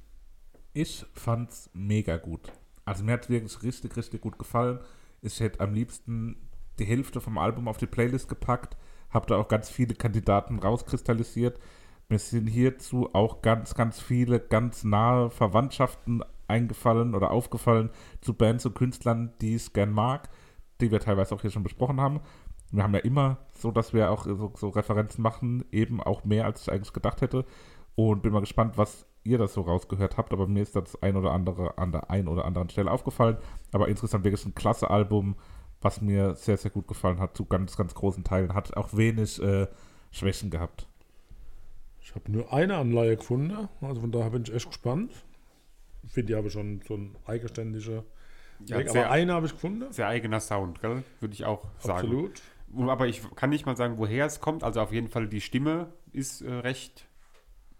[0.74, 2.52] Ich fand's mega gut.
[2.85, 4.81] Also mir hat wirklich richtig, richtig gut gefallen.
[5.22, 6.37] Ich hätte am liebsten
[6.79, 8.76] die Hälfte vom Album auf die Playlist gepackt,
[9.09, 11.59] habe da auch ganz viele Kandidaten rauskristallisiert.
[12.09, 17.90] Mir sind hierzu auch ganz, ganz viele ganz nahe Verwandtschaften eingefallen oder aufgefallen
[18.21, 20.29] zu Bands und Künstlern, die ich gern mag,
[20.81, 22.21] die wir teilweise auch hier schon besprochen haben.
[22.71, 26.45] Wir haben ja immer so, dass wir auch so, so Referenzen machen, eben auch mehr,
[26.45, 27.45] als ich eigentlich gedacht hätte.
[27.97, 30.33] Und bin mal gespannt, was ihr das so rausgehört habt.
[30.33, 33.38] Aber mir ist das ein oder andere an der einen oder anderen Stelle aufgefallen.
[33.73, 35.37] Aber insgesamt wirklich ein klasse Album,
[35.81, 38.55] was mir sehr, sehr gut gefallen hat, zu ganz, ganz großen Teilen.
[38.55, 39.66] Hat auch wenig äh,
[40.11, 40.87] Schwächen gehabt.
[42.07, 45.11] Ich habe nur eine Anleihe gefunden, also von daher bin ich echt gespannt.
[46.07, 48.05] Finde ich aber schon so ein eigenständiger
[48.64, 48.90] Ja, Weg.
[48.90, 49.90] sehr- Aber eine habe ich gefunden.
[49.92, 51.03] Sehr eigener Sound, gell?
[51.19, 51.99] Würde ich auch sagen.
[52.07, 52.42] Absolut.
[52.79, 54.62] Aber ich kann nicht mal sagen, woher es kommt.
[54.62, 57.09] Also auf jeden Fall die Stimme ist äh, recht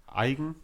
[0.09, 0.57] eigen,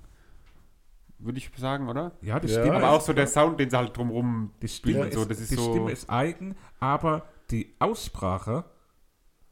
[1.20, 2.12] würde ich sagen, oder?
[2.20, 4.66] Ja, die Ja, Stimme, Aber ist- auch so der Sound, den sie halt drumrum die
[4.66, 5.70] Stimme, spielen, ist, so, das ist die so.
[5.70, 8.64] Stimme ist eigen, aber die Aussprache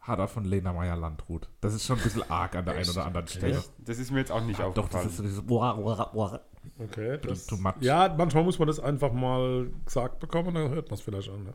[0.00, 1.48] hat er von Lena Meyer-Landrut.
[1.60, 3.62] Das ist schon ein bisschen arg an der einen oder anderen Stelle.
[3.78, 5.08] das ist mir jetzt auch nicht Doch, das aufgefallen.
[5.08, 6.40] ist so dieses Wah, wah, wah.
[6.78, 7.18] Okay.
[7.22, 7.74] Das, too much.
[7.80, 11.44] ja, manchmal muss man das einfach mal gesagt bekommen, dann hört man es vielleicht an.
[11.44, 11.54] Ne?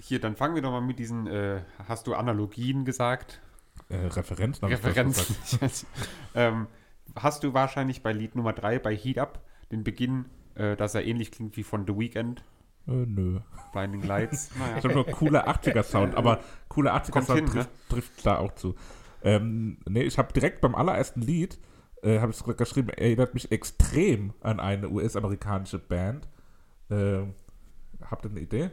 [0.00, 3.40] Hier, dann fangen wir doch mal mit diesen, äh, hast du Analogien gesagt?
[3.88, 4.68] Äh, Referenzen.
[4.68, 5.36] fast Referenzen.
[5.42, 5.86] gesagt.
[6.34, 6.66] ähm,
[7.16, 9.40] hast du wahrscheinlich bei Lied Nummer 3, bei Heat Up,
[9.72, 12.44] den Beginn, äh, dass er ähnlich klingt wie von The Weeknd,
[12.86, 13.40] Äh, nö.
[13.72, 14.50] Blinding Lights.
[14.58, 14.78] Naja.
[14.78, 18.74] Ich habe nur cooler 80er-Sound, aber cooler 80er-Sound Kommt hin, trifft, trifft da auch zu.
[19.22, 21.58] Ähm, nee, ich habe direkt beim allerersten Lied,
[22.02, 26.28] äh, habe ich geschrieben, erinnert mich extrem an eine US-amerikanische Band.
[26.90, 27.34] Ähm,
[28.02, 28.70] habt ihr eine Idee?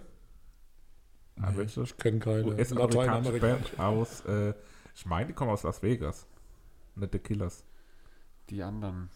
[1.41, 1.83] Ah, welche?
[1.83, 3.39] Ich kenne keine US-amerikanische.
[3.39, 4.53] Band aus, äh,
[4.93, 6.27] ich meine, die kommen aus Las Vegas.
[6.95, 7.63] Nicht The Killers.
[8.49, 9.09] Die anderen.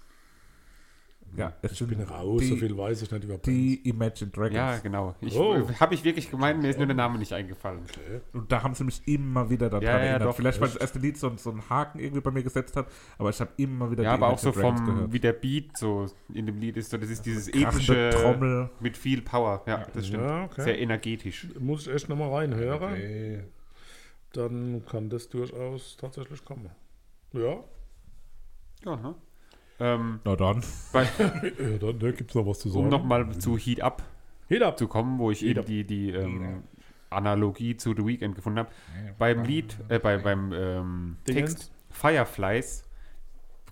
[1.37, 3.45] Ja, es Ich bin raus, die, so viel weiß ich nicht über Bands.
[3.47, 4.55] die Imagine Dragons.
[4.55, 5.15] Ja, genau.
[5.21, 5.55] Ich, Oh.
[5.79, 7.81] Habe ich wirklich gemeint, mir ist nur der Name nicht eingefallen.
[8.33, 10.21] Und da haben sie mich immer wieder daran Ja, ja, erinnert.
[10.29, 12.87] doch, Vielleicht, weil das erste Lied so, so einen Haken irgendwie bei mir gesetzt hat,
[13.17, 15.13] aber ich habe immer wieder Ja, aber auch so Imagine Dragons vom, gehört.
[15.13, 18.69] wie der Beat so in dem Lied ist, so das ist dieses Krachende epische Trommel.
[18.79, 19.63] mit viel Power.
[19.65, 20.23] Ja, das stimmt.
[20.23, 20.61] Ja, okay.
[20.63, 21.47] Sehr energetisch.
[21.59, 23.43] Muss ich echt nochmal reinhören.
[24.33, 26.69] Dann kann das durchaus tatsächlich kommen.
[27.33, 27.63] Ja,
[28.83, 29.15] Ja, ne?
[29.79, 30.63] Ähm, Na dann.
[30.93, 31.03] bei,
[31.59, 32.85] ja dann da gibt es noch was zu sagen.
[32.85, 34.03] um nochmal zu Heat Up
[34.47, 34.77] Heat up.
[34.77, 35.65] zu kommen, wo ich Heat eben Up.
[35.65, 36.63] die, die ähm,
[37.09, 38.69] Analogie zu The Weeknd gefunden habe.
[39.17, 41.17] Beim Lied, äh, bei, beim ähm.
[41.25, 42.83] Text Fireflies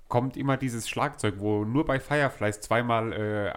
[0.07, 3.53] kommt immer dieses Schlagzeug, wo nur bei Fireflies zweimal äh,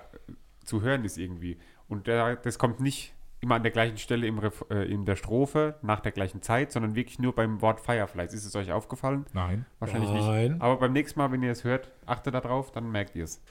[0.65, 1.59] zu hören ist irgendwie.
[1.89, 5.17] Und der, das kommt nicht immer an der gleichen Stelle im Ref, äh, in der
[5.17, 8.33] Strophe nach der gleichen Zeit, sondern wirklich nur beim Wort Fireflies.
[8.33, 9.27] Ist es euch aufgefallen?
[9.33, 9.67] Nein.
[9.79, 10.53] Wahrscheinlich Nein.
[10.53, 10.63] nicht.
[10.63, 13.43] Aber beim nächsten Mal, wenn ihr es hört, achtet da drauf, dann merkt ihr es.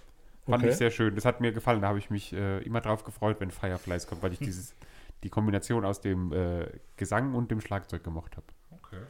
[0.46, 0.70] Fand Okay.
[0.72, 1.16] ich sehr schön.
[1.16, 1.82] Das hat mir gefallen.
[1.82, 4.76] Da habe ich mich äh, immer drauf gefreut, wenn Fireflies kommt, weil ich dieses,
[5.24, 6.68] die Kombination aus dem äh,
[6.98, 8.46] Gesang und dem Schlagzeug gemocht habe.
[8.72, 9.02] Okay.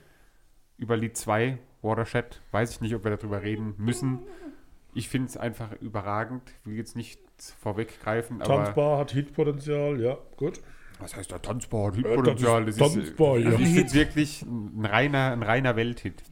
[0.78, 4.20] Über Lied 2, Watershed, weiß ich nicht, ob wir darüber reden müssen.
[4.94, 6.54] Ich finde es einfach überragend.
[6.62, 7.20] Ich will jetzt nicht
[7.60, 8.64] vorweggreifen, aber.
[8.64, 10.60] Tanzbar hat Hitpotenzial, ja, gut.
[11.00, 11.92] Was heißt da Tanzbar?
[11.92, 12.66] das ist Hitpotenzial.
[12.66, 13.50] Das ist, Tanzbar, äh, ja.
[13.50, 16.24] also ich finde wirklich ein reiner, ein reiner Welthit,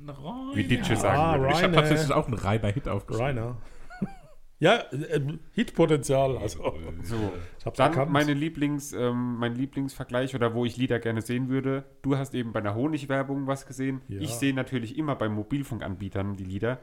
[0.54, 1.54] wie Ditsche sagen Ah, würde.
[1.54, 3.26] Ich habe tatsächlich auch einen reiner Hit aufgeschrieben.
[3.28, 3.58] Rainer.
[4.60, 5.20] ja, äh,
[5.52, 6.76] Hitpotenzial, also.
[7.02, 8.12] So, Ich hab's dann erkannt.
[8.14, 11.84] meine Lieblings, ähm, mein Lieblingsvergleich oder wo ich Lieder gerne sehen würde.
[12.02, 14.02] Du hast eben bei einer Honigwerbung was gesehen.
[14.08, 14.22] Ja.
[14.22, 16.80] Ich sehe natürlich immer bei Mobilfunkanbietern die Lieder.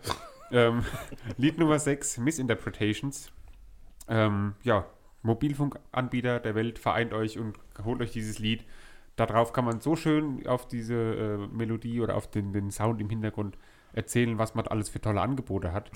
[0.53, 0.85] ähm,
[1.39, 3.33] Lied Nummer 6, Misinterpretations.
[4.11, 4.85] Ähm, ja,
[5.23, 8.65] Mobilfunkanbieter der Welt, vereint euch und holt euch dieses Lied.
[9.17, 13.11] Darauf kann man so schön auf diese äh, Melodie oder auf den, den Sound im
[13.11, 13.57] Hintergrund
[13.93, 15.91] erzählen, was man alles für tolle Angebote hat.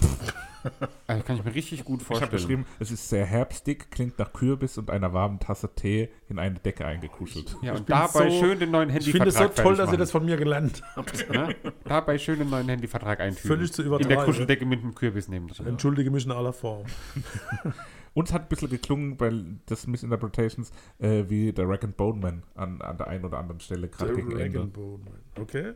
[1.06, 2.32] also kann ich mir richtig gut Ich habe vorstellen.
[2.32, 6.56] geschrieben, es ist sehr herbstig, klingt nach Kürbis und einer warmen Tasse Tee in eine
[6.56, 7.56] Decke eingekuschelt.
[7.62, 9.92] ja, und bin dabei so- schön den neuen Ich finde es so Handyvertrag toll, dass
[9.92, 11.26] ihr das von mir gelernt habt.
[11.34, 11.54] Ne?
[11.84, 13.48] Dabei schön den neuen Handyvertrag einfügen.
[13.56, 14.24] Völlig zu In der übertreiben.
[14.24, 15.50] Kuscheldecke mit einem Kürbis nehmen.
[15.64, 16.84] Entschuldige mich in aller Form.
[18.14, 19.32] Und es hat ein bisschen geklungen bei
[19.66, 23.60] das Misinterpretations äh, wie der Rack and Bone Man an, an der einen oder anderen
[23.60, 24.58] Stelle, gerade gegen Ende.
[24.58, 25.42] Dragon Bone Man.
[25.42, 25.72] Okay.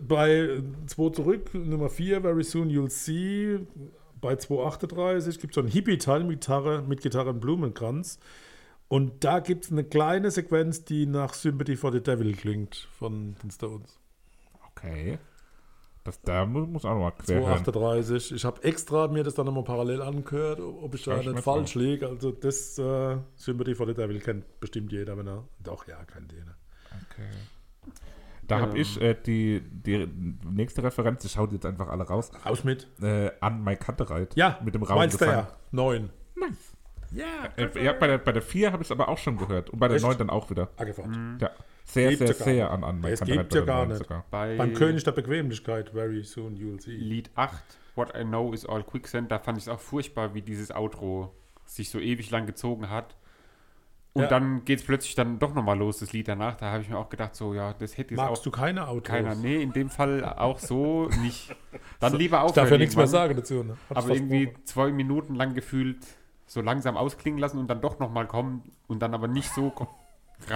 [0.00, 3.58] Bei 2 zurück, Nummer 4, Very Soon You'll See.
[4.20, 8.18] Bei 238 gibt es so einen Hippie-Teil mit Gitarre, mit Gitarre und Blumenkranz.
[8.88, 13.34] Und da gibt es eine kleine Sequenz, die nach Sympathy for the Devil klingt von
[13.42, 13.98] den Stones.
[14.70, 15.18] Okay.
[16.04, 17.64] Das, da mu- muss auch noch mal quer hören.
[17.64, 18.32] 238.
[18.32, 21.74] Ich habe extra mir das dann nochmal parallel angehört, ob ich da ich nicht falsch
[21.76, 22.06] liege.
[22.06, 25.44] Also das äh, Sympathy for the Devil kennt bestimmt jeder, wenn er.
[25.60, 26.56] Doch, ja, kennt jeder.
[28.46, 28.76] Da habe Ähm.
[28.82, 30.06] ich äh, die, die
[30.50, 32.86] nächste Referenz, ich schaue die jetzt einfach alle raus, Aus mit.
[33.00, 34.36] äh, an My Kantereit.
[34.36, 35.30] Ja, mit dem Raum Miles Gesang.
[35.34, 35.56] Fair.
[35.72, 36.10] 9.
[37.56, 39.70] Äh, ja, bei der, bei der 4 habe ich es aber auch schon gehört.
[39.70, 40.04] Und bei der Echt?
[40.04, 40.68] 9 dann auch wieder.
[40.76, 41.08] Angefragt.
[41.40, 41.50] Ja.
[41.84, 43.98] Sehr, sehr, sehr an, an My Es gibt ja gar 9 nicht.
[43.98, 44.24] sogar.
[44.30, 46.92] Bei Beim König der Bequemlichkeit, very soon you'll see.
[46.96, 47.62] Lied 8,
[47.94, 51.32] What I Know is All Quicksand, da fand ich es auch furchtbar, wie dieses Outro
[51.66, 53.16] sich so ewig lang gezogen hat.
[54.14, 54.28] Und Ja.
[54.28, 56.54] dann geht es plötzlich dann doch nochmal los, das Lied danach.
[56.56, 58.86] Da habe ich mir auch gedacht, so, ja, das hätte jetzt Magst auch du keine
[58.86, 59.02] Autos?
[59.08, 59.34] keiner.
[59.34, 61.54] Nee, in dem Fall auch so nicht.
[62.00, 62.54] Dann lieber Ich aufhören.
[62.54, 63.64] darf ja nichts mehr sagen dazu.
[63.64, 63.76] Ne?
[63.90, 64.64] Aber irgendwie vor.
[64.64, 65.98] zwei Minuten lang gefühlt
[66.46, 69.70] so langsam ausklingen lassen und dann doch nochmal kommen und dann aber nicht so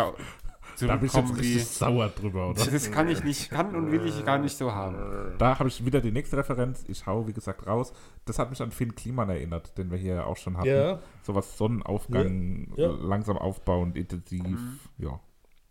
[0.80, 1.54] ko- ra- Da bist du jetzt zurückkommen wie.
[1.54, 2.64] richtig sauer drüber, oder?
[2.64, 4.96] Das kann ich nicht, kann und will ich gar nicht so haben.
[5.38, 6.84] Da habe ich wieder die nächste Referenz.
[6.88, 7.92] Ich hau, wie gesagt, raus.
[8.24, 10.68] Das hat mich an Finn Kliman erinnert, den wir hier ja auch schon hatten.
[10.68, 10.98] Ja.
[11.22, 12.88] Sowas Sonnenaufgang, Ja.
[12.88, 12.96] Ja.
[13.00, 14.42] langsam aufbauend, intensiv.
[14.42, 14.78] Mhm.
[14.98, 15.20] Ja.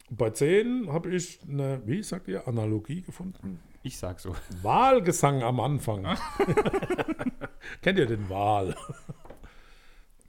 [0.09, 3.59] Bei 10 habe ich eine, wie sagt ihr, Analogie gefunden.
[3.83, 4.35] Ich sag so.
[4.61, 6.05] Wahlgesang am Anfang.
[7.81, 8.75] Kennt ihr den Wahl?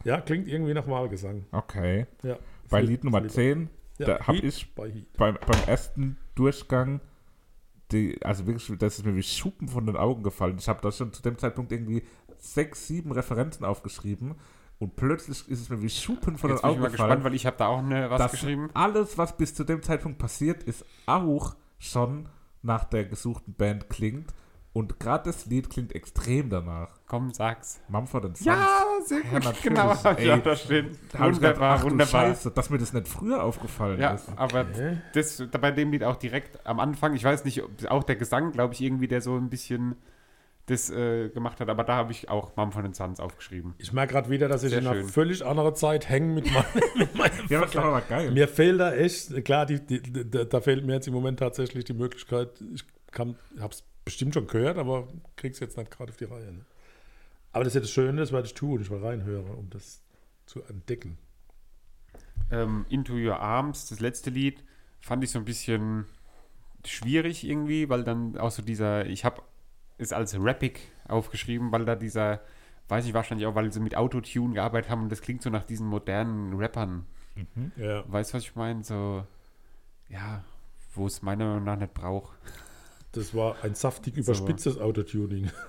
[0.04, 1.44] ja, klingt irgendwie nach Wahlgesang.
[1.52, 2.06] Okay.
[2.22, 2.36] Ja.
[2.70, 7.00] Bei Lied Nummer Philipp- 10, Ja, da habe ich bei beim, beim ersten Durchgang,
[7.92, 10.56] die, also wirklich, das ist mir wie Schuppen von den Augen gefallen.
[10.58, 12.02] Ich habe da schon zu dem Zeitpunkt irgendwie
[12.38, 14.34] sechs, sieben Referenzen aufgeschrieben
[14.78, 17.08] und plötzlich ist es mir wie Schuppen von Jetzt den bin ich Augen mal gefallen.
[17.08, 18.70] gespannt, weil ich habe da auch eine, was dass geschrieben.
[18.74, 22.28] alles, was bis zu dem Zeitpunkt passiert ist, auch schon
[22.62, 24.32] nach der gesuchten Band klingt.
[24.78, 26.90] Und gerade das Lied klingt extrem danach.
[27.06, 27.80] Komm, sag's.
[27.88, 28.44] Mumford Sons.
[28.44, 29.62] Ja, sehr Ja, gut.
[29.62, 30.86] genau, hab ich Ey, auch da stehen.
[31.10, 32.26] Da ich gedacht, Wunderbar, ach du wunderbar.
[32.28, 34.28] Scheiße, dass mir das nicht früher aufgefallen Ja, ist.
[34.36, 34.98] aber Okay.
[35.14, 38.14] das da bei dem Lied auch direkt am Anfang, ich weiß nicht, ob auch der
[38.16, 39.96] Gesang, glaube ich, irgendwie, der so ein bisschen
[40.66, 43.74] das äh, gemacht hat, aber da habe ich auch Mumford Sons aufgeschrieben.
[43.78, 45.08] Ich merke gerade wieder, dass ich Sehr in einer schön.
[45.08, 46.64] völlig anderen Zeit hänge mit, mein,
[46.96, 48.30] mit meinem Ja, das war aber geil.
[48.30, 51.84] Mir fehlt da echt, klar, die, die, da, da fehlt mir jetzt im Moment tatsächlich
[51.84, 52.84] die Möglichkeit, ich
[53.18, 53.34] habe
[53.72, 56.50] es bestimmt schon gehört, aber krieg's jetzt nicht gerade auf die Reihe.
[56.50, 56.64] Ne?
[57.52, 60.00] Aber das ist ja das Schöne, das werde ich tun, ich mal reinhöre, um das
[60.46, 61.18] zu entdecken.
[62.50, 64.64] Ähm, Into Your Arms, das letzte Lied,
[65.00, 66.06] fand ich so ein bisschen
[66.86, 69.42] schwierig irgendwie, weil dann auch so dieser, ich habe
[69.98, 72.40] es als Rappic aufgeschrieben, weil da dieser,
[72.88, 75.64] weiß ich wahrscheinlich auch, weil sie mit Autotune gearbeitet haben und das klingt so nach
[75.64, 77.04] diesen modernen Rappern.
[77.76, 78.10] Ja.
[78.10, 78.82] Weißt du, was ich meine?
[78.84, 79.26] So,
[80.08, 80.42] ja,
[80.94, 82.38] wo es meiner Meinung nach nicht braucht.
[83.12, 85.50] Das war ein saftig überspitztes Autotuning.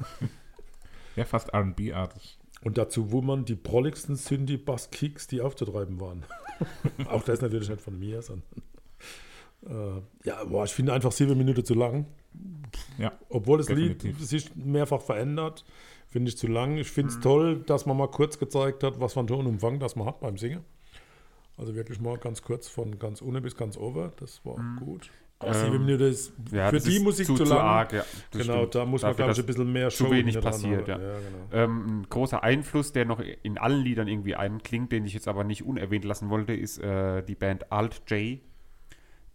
[1.15, 2.39] Ja, fast RB-artig.
[2.61, 6.23] Und dazu wummern die prolligsten Synthi-Bass-Kicks, die aufzutreiben waren.
[7.09, 8.45] Auch das natürlich nicht von mir, sondern.
[9.65, 12.05] Äh, ja, boah, ich finde einfach sieben Minuten zu lang.
[12.97, 14.17] Ja, Obwohl das definitiv.
[14.17, 15.65] Lied sich mehrfach verändert,
[16.07, 16.77] finde ich zu lang.
[16.77, 19.95] Ich finde es toll, dass man mal kurz gezeigt hat, was für einen Tonumfang das
[19.95, 20.63] man hat beim Singen.
[21.57, 24.13] Also wirklich mal ganz kurz von ganz unten bis ganz over.
[24.17, 25.09] Das war gut.
[25.39, 27.59] Aber Ähm, sieben Minuten ist Ja, für die Musik zu, zu, lang.
[27.59, 28.03] arg, ja.
[28.31, 28.75] genau, stimmt.
[28.75, 30.99] da muss man, glaube ich, ein bisschen mehr zu Show wenig passiert, ja.
[30.99, 31.63] ja genau.
[31.63, 35.45] Ähm, ein großer Einfluss, der noch in allen Liedern irgendwie einklingt, den ich jetzt aber
[35.45, 38.39] nicht unerwähnt lassen wollte, ist äh, die Band Alt J,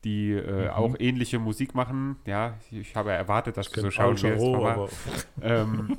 [0.05, 2.17] die äh, auch ähnliche Musik machen.
[2.27, 4.45] Ja, ich habe ja erwartet, dass du so schauen wirst.
[4.45, 4.89] Aber
[5.41, 5.97] ähm,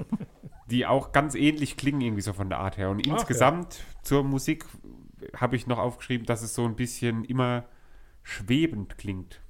[0.69, 2.91] die auch ganz ähnlich klingen irgendwie so von der Art her.
[2.91, 4.65] Und Ach, insgesamt zur Musik
[5.35, 7.65] habe ich noch aufgeschrieben, dass es so ein bisschen immer
[8.21, 9.41] schwebend klingt.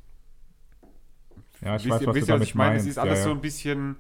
[1.62, 2.76] Ja, ich wisst weiß, ihr, was wisst du ihr, was damit ich meine?
[2.78, 3.98] Es ist alles ja, so ein bisschen,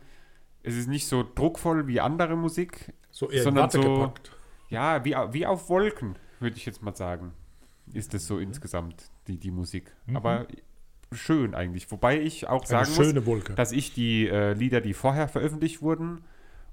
[0.63, 4.32] es ist nicht so druckvoll wie andere Musik, so eher sondern so- gepackt.
[4.70, 7.34] ja, wie, wie auf Wolken, würde ich jetzt mal sagen.
[7.93, 9.95] Ist es so insgesamt, die, die Musik.
[10.14, 10.47] Aber
[11.12, 11.89] schön eigentlich.
[11.91, 13.53] Wobei ich auch Eine sagen muss, schöne Wolke.
[13.53, 16.22] dass ich die äh, Lieder, die vorher veröffentlicht wurden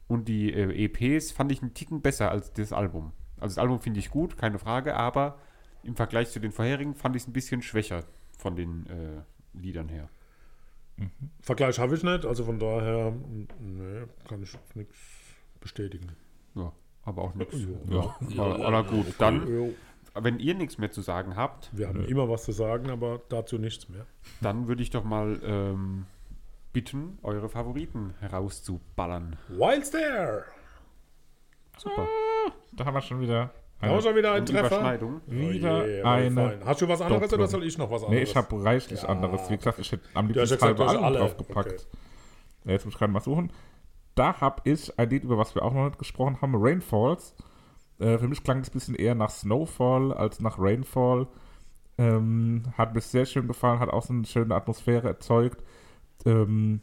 [0.08, 3.12] und die äh, EPs, fand ich einen Ticken besser als das Album.
[3.38, 5.38] Also das Album finde ich gut, keine Frage, aber
[5.82, 8.04] im Vergleich zu den vorherigen fand ich es ein bisschen schwächer
[8.38, 10.08] von den äh, Liedern her.
[11.40, 13.12] Vergleich habe ich nicht, also von daher,
[13.58, 14.96] nee, kann ich nichts
[15.60, 16.12] bestätigen.
[16.54, 16.72] Ja,
[17.04, 17.56] aber auch nichts.
[17.88, 18.16] Ja.
[18.28, 19.74] Ja, aber, aber gut, dann,
[20.14, 23.58] wenn ihr nichts mehr zu sagen habt, wir haben immer was zu sagen, aber dazu
[23.58, 24.06] nichts mehr.
[24.40, 26.06] dann würde ich doch mal ähm,
[26.72, 29.36] bitten, eure Favoriten herauszuballern.
[29.48, 30.44] Wild's there!
[31.78, 32.06] Super.
[32.72, 33.50] Da haben wir schon wieder.
[33.82, 34.66] Da haben wir schon wieder Und Treffer.
[34.66, 35.20] Überschneidung.
[35.26, 36.58] wieder Oh aber eine.
[36.64, 37.40] Hast du was anderes Doppelung.
[37.40, 38.10] oder soll ich noch was anderes?
[38.16, 39.08] Nee, ich habe reichlich Ja.
[39.08, 39.50] anderes.
[39.50, 41.18] Wie gesagt, ich hätte am liebsten ja halbe alle.
[41.18, 41.86] draufgepackt.
[42.64, 43.52] Ja, Jetzt muss ich gerade mal suchen.
[44.14, 47.34] Da habe ich ein Lied, über was wir auch noch nicht gesprochen haben, Rainfalls.
[47.98, 51.26] Äh, für mich klang es ein bisschen eher nach Snowfall als nach Rainfall.
[51.98, 55.62] Ähm, hat mir sehr schön gefallen, hat auch so eine schöne Atmosphäre erzeugt.
[56.24, 56.80] Ähm,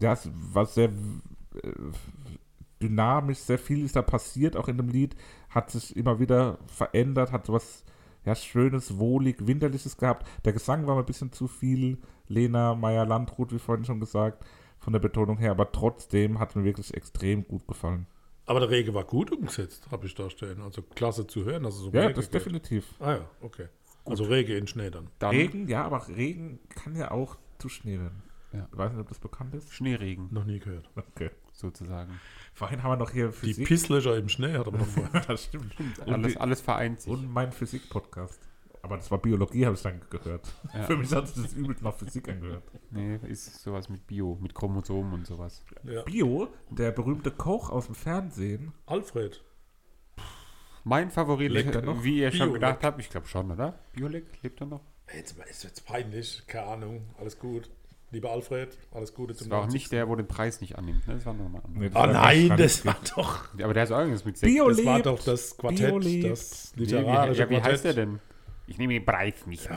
[0.00, 1.68] ja, es war sehr äh,
[2.82, 5.16] dynamisch, sehr viel ist da passiert, auch in dem Lied.
[5.50, 7.84] Hat sich immer wieder verändert, hat sowas
[8.24, 10.26] ja, schönes, wohlig, winterliches gehabt.
[10.44, 11.98] Der Gesang war mir ein bisschen zu viel.
[12.28, 14.44] Lena Meyer-Landrut, wie vorhin schon gesagt,
[14.78, 18.06] von der Betonung her, aber trotzdem hat mir wirklich extrem gut gefallen.
[18.46, 20.60] Aber der Regen war gut umgesetzt, habe ich da stehen.
[20.60, 21.64] Also klasse zu hören.
[21.64, 22.34] Also so Ja, Regen das geht.
[22.34, 22.94] definitiv.
[22.98, 23.68] Ah ja, okay.
[24.04, 25.08] Also Regen in Schnee dann.
[25.20, 28.22] Dann Regen, ja, aber Regen kann ja auch zu Schnee werden.
[28.52, 28.68] Ja.
[28.70, 29.72] Ich weiß nicht, ob das bekannt ist.
[29.72, 30.90] Schneeregen Noch nie gehört.
[30.96, 31.30] Okay.
[31.52, 32.20] Sozusagen.
[32.54, 33.66] Vorhin haben wir noch hier Die Physik.
[33.66, 35.20] Pisslöcher im Schnee hat aber noch vorher.
[35.26, 35.78] das stimmt.
[35.78, 37.12] Und, Alles, die, alles vereint sich.
[37.12, 38.48] und mein Physik-Podcast.
[38.84, 40.52] Aber das war Biologie, habe ich dann gehört.
[40.74, 40.82] Ja.
[40.86, 42.64] Für mich hat sich das übel nach Physik angehört.
[42.90, 45.64] Nee, ist sowas mit Bio, mit Chromosomen und sowas.
[45.84, 46.02] Ja.
[46.02, 49.44] Bio, der berühmte Koch aus dem Fernsehen, Alfred.
[50.84, 52.02] Mein Favorit, Lebt er noch?
[52.02, 53.78] wie ihr schon gedacht habt, ich glaube schon, oder?
[53.92, 54.80] Biolek, lebt er noch?
[55.14, 56.42] Jetzt ist jetzt peinlich.
[56.48, 57.14] Keine Ahnung.
[57.18, 57.70] Alles gut.
[58.12, 59.80] Lieber Alfred, alles Gute Das war auch 90.
[59.80, 61.08] nicht der, wo den Preis nicht annimmt.
[61.08, 61.14] Ne?
[61.14, 63.44] Das war nochmal Nee, das Oh war nein, das war doch.
[63.60, 64.52] Aber der ist auch irgendwas mit Sekt.
[64.52, 65.06] Bio Das war lebt.
[65.06, 66.30] doch das Quartett, Bio lebt.
[66.30, 67.72] das Nee, wie, literarische ja, wie Quartett.
[67.72, 68.20] heißt der denn?
[68.66, 69.68] Ich nehme den Preis nicht.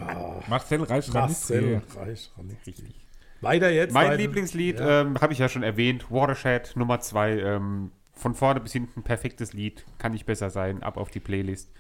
[0.48, 2.30] Marcel Reich Marcel Reich.
[2.68, 2.94] Richtig.
[3.42, 3.94] Weiter jetzt.
[3.94, 4.18] Mein weiter.
[4.18, 5.02] Lieblingslied Ja.
[5.02, 6.12] ähm, habe ich ja schon erwähnt.
[6.12, 7.40] Watershed Nummer 2.
[7.40, 9.86] Ähm, von vorne bis hinten perfektes Lied.
[9.98, 10.84] Kann nicht besser sein.
[10.84, 11.72] Ab auf die Playlist.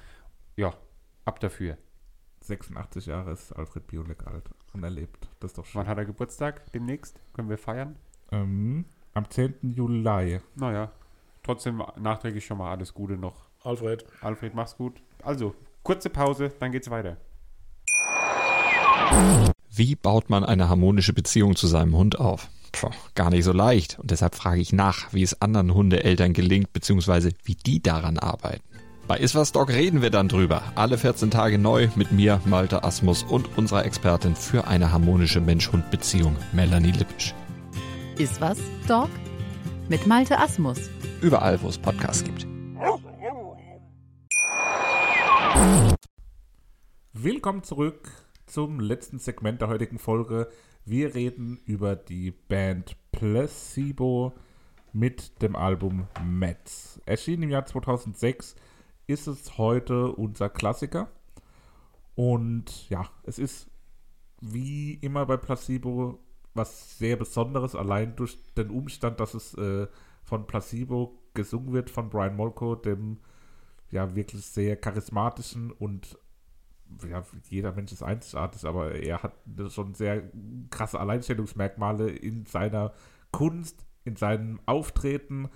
[0.58, 0.74] Ja,
[1.26, 1.78] ab dafür.
[2.48, 5.28] 86 Jahre ist Alfred Biolek alt und er lebt.
[5.39, 5.80] Das ist doch schön.
[5.80, 6.72] Wann hat er Geburtstag?
[6.74, 7.20] Demnächst?
[7.34, 7.96] Können wir feiern?
[8.32, 9.74] Ähm, am 10.
[9.76, 10.39] Juli.
[10.56, 10.91] Naja,
[11.43, 13.46] trotzdem nachträglich schon mal alles Gute noch.
[13.64, 14.06] Alfred.
[14.22, 15.02] Alfred, mach's gut.
[15.24, 17.18] Also, kurze Pause, dann geht's weiter.
[19.72, 22.50] Wie baut man eine harmonische Beziehung zu seinem Hund auf?
[22.72, 24.00] Puh, gar nicht so leicht.
[24.00, 28.64] Und deshalb frage ich nach, wie es anderen Hundeeltern gelingt, beziehungsweise wie die daran arbeiten.
[29.08, 30.64] Bei Iswas Dog reden wir dann drüber.
[30.74, 36.36] Alle 14 Tage neu mit mir, Malte Asmus und unserer Expertin für eine harmonische Mensch-Hund-Beziehung,
[36.53, 37.36] Melanie Lippisch.
[38.18, 39.10] Ist was, Dog?
[39.89, 40.89] Mit Malte Asmus.
[41.22, 42.47] Überall, wo es Podcasts gibt.
[47.14, 48.10] Willkommen zurück
[48.47, 50.49] zum letzten Segment der heutigen Folge.
[50.84, 54.34] Wir reden über die Band Placebo
[54.93, 56.99] mit dem Album Mets.
[57.06, 58.56] Erschienen im Jahr 2006
[59.08, 61.10] ist es heute unser Klassiker.
[62.16, 63.70] Und ja, es ist
[64.41, 66.20] wie immer bei Placebo
[66.56, 69.88] was sehr Besonderes, allein durch den Umstand, dass es äh,
[70.24, 73.20] von Placebo gesungen wird, von Brian Molko, dem
[73.91, 76.18] ja wirklich sehr charismatischen und
[77.10, 79.34] ja, jeder Mensch ist einzigartig, aber er hat
[79.70, 80.32] schon sehr
[80.70, 82.93] krasse Alleinstellungsmerkmale in seiner
[83.32, 85.49] Kunst, in seinem Auftreten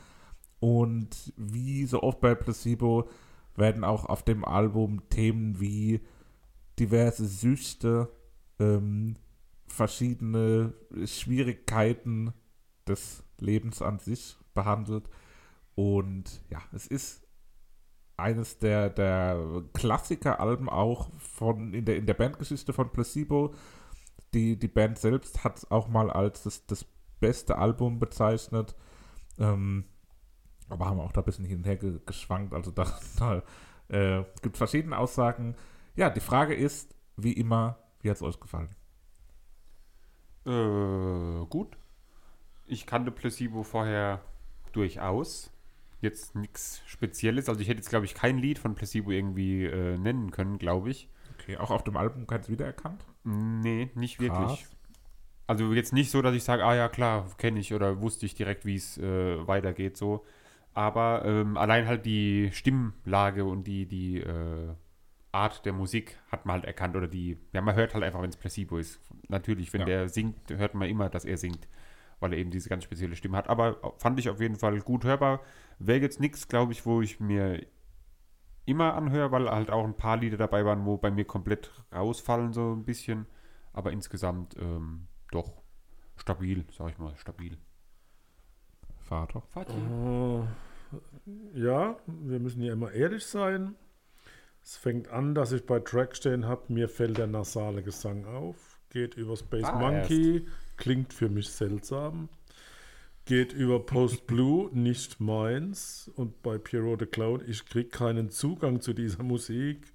[0.60, 3.10] und wie so oft bei Placebo
[3.60, 6.01] werden auch auf dem Album Themen wie
[6.80, 8.10] diverse Süchte,
[8.60, 9.16] ähm,
[9.68, 10.74] verschiedene
[11.05, 12.34] Schwierigkeiten
[12.88, 15.10] des Lebens an sich behandelt.
[15.76, 17.26] Und ja, es ist
[18.18, 23.53] eines der, der Klassiker-Alben auch von in der, in der Bandgeschichte von Placebo.
[24.34, 26.86] Die, die Band selbst hat es auch mal als das, das
[27.20, 28.76] beste Album bezeichnet.
[29.38, 29.86] Ähm,
[30.70, 32.54] aber haben auch da ein bisschen hin und her ge geschwankt.
[32.54, 32.86] Also da,
[33.20, 33.44] da
[33.90, 35.56] äh, gibt verschiedene Aussagen.
[35.96, 38.70] Ja, die Frage ist, wie immer, wie hat es euch gefallen?
[40.46, 41.78] Äh, gut.
[42.66, 44.22] Ich kannte Placebo vorher
[44.72, 45.52] durchaus.
[46.02, 47.50] Jetzt nichts Spezielles.
[47.50, 50.90] Also ich hätte jetzt, glaube ich, kein Lied von Placebo irgendwie äh, nennen können, glaube
[50.90, 51.10] ich.
[51.40, 53.04] Okay, auch auf dem Album keins wiedererkannt?
[53.24, 54.62] Nee, nicht wirklich.
[54.62, 54.76] Krass.
[55.48, 58.36] Also jetzt nicht so, dass ich sage, ah ja klar, kenne ich oder wusste ich
[58.36, 60.24] direkt, wie es äh, weitergeht so.
[60.80, 64.74] Aber ähm, allein halt die Stimmlage und die, die äh,
[65.34, 68.30] Art der Musik hat man halt erkannt oder die, ja man hört halt einfach, wenn
[68.30, 69.02] es Placebo ist.
[69.28, 69.88] Natürlich, wenn Ja.
[69.88, 71.68] der singt, hört man immer, dass er singt,
[72.22, 73.50] weil er eben diese ganz spezielle Stimme hat.
[73.50, 75.42] Aber fand ich auf jeden Fall gut hörbar.
[75.80, 77.66] Wäre jetzt nichts, glaube ich, wo ich mir
[78.64, 82.54] immer anhöre, weil halt auch ein paar Lieder dabei waren, wo bei mir komplett rausfallen,
[82.54, 83.26] so ein bisschen.
[83.74, 85.62] Aber insgesamt ähm, doch
[86.16, 87.58] stabil, sag ich mal, stabil.
[89.02, 89.44] Vater.
[89.56, 90.69] Äh,
[91.54, 93.76] ja, wir müssen ja immer ehrlich sein.
[94.64, 98.80] Es fängt an, dass ich bei Track stehen habe, mir fällt der nasale Gesang auf,
[98.90, 100.46] geht über Space Ah, Monkey,
[100.78, 102.30] klingt für mich seltsam,
[103.26, 108.82] geht über Post Blue, nicht meins und bei Pierrot the Clown, ich kriege keinen Zugang
[108.82, 109.94] zu dieser Musik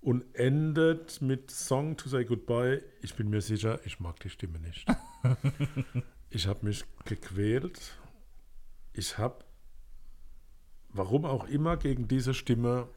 [0.00, 2.82] und endet mit Song to Say Goodbye.
[3.00, 4.86] Ich bin mir sicher, ich mag die Stimme nicht.
[6.30, 7.98] ich habe mich gequält.
[8.92, 9.44] Ich habe
[10.94, 12.88] warum auch immer, gegen diese Stimme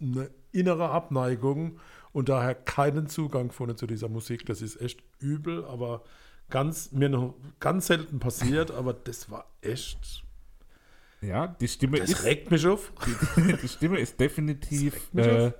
[0.00, 1.78] eine innere Abneigung
[2.12, 4.46] und daher keinen Zugang gefunden zu dieser Musik.
[4.46, 6.02] Das ist echt übel, aber
[6.48, 10.24] ganz, mir noch ganz selten passiert, aber das war echt.
[11.20, 12.92] Ja, die Stimme Das ist regt mich auf.
[13.36, 15.52] die, die Stimme ist definitiv äh,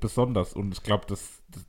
[0.00, 1.66] besonders und ich glaube, das, das,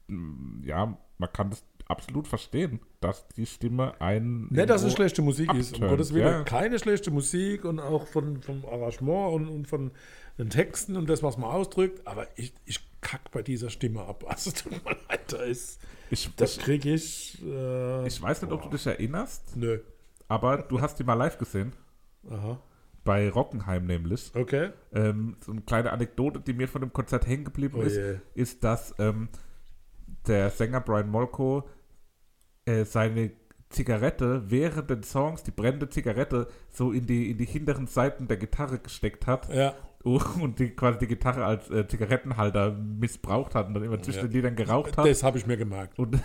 [0.64, 5.54] ja, man kann das absolut verstehen, dass die Stimme ein Nicht, dass es schlechte Musik
[5.54, 6.26] ist, um Gottes Willen.
[6.28, 6.44] ja.
[6.44, 9.92] Keine schlechte Musik und auch von, vom Arrangement und, und von
[10.40, 14.24] den Texten und das, was man ausdrückt, aber ich, ich kack bei dieser Stimme ab.
[14.28, 15.80] Also tut mir leid, da ist,
[16.10, 17.42] ich, das kriege ich.
[17.46, 19.80] Äh, ich weiß nicht, ob du dich erinnerst, Nö.
[20.28, 21.74] aber du hast die mal live gesehen.
[22.30, 22.60] Aha.
[23.04, 24.32] Bei Rockenheim nämlich.
[24.36, 24.70] Okay.
[24.94, 28.18] Ähm, so eine kleine Anekdote, die mir von dem Konzert hängen geblieben Oh ist, je.
[28.36, 29.28] ist, dass ähm,
[30.28, 31.68] der Sänger Brian Molko
[32.66, 33.32] äh, seine
[33.70, 38.38] Zigarette während den Songs, die brennende Zigarette, so in die, in die hinteren Seiten der
[38.38, 39.74] Gitarre gesteckt hat Ja.
[40.04, 44.28] und die quasi die Gitarre als äh, Zigarettenhalter missbraucht hat und dann immer zwischen Ja.
[44.28, 45.06] den Liedern geraucht hat.
[45.08, 45.98] Das habe ich mir gemerkt.
[45.98, 46.20] und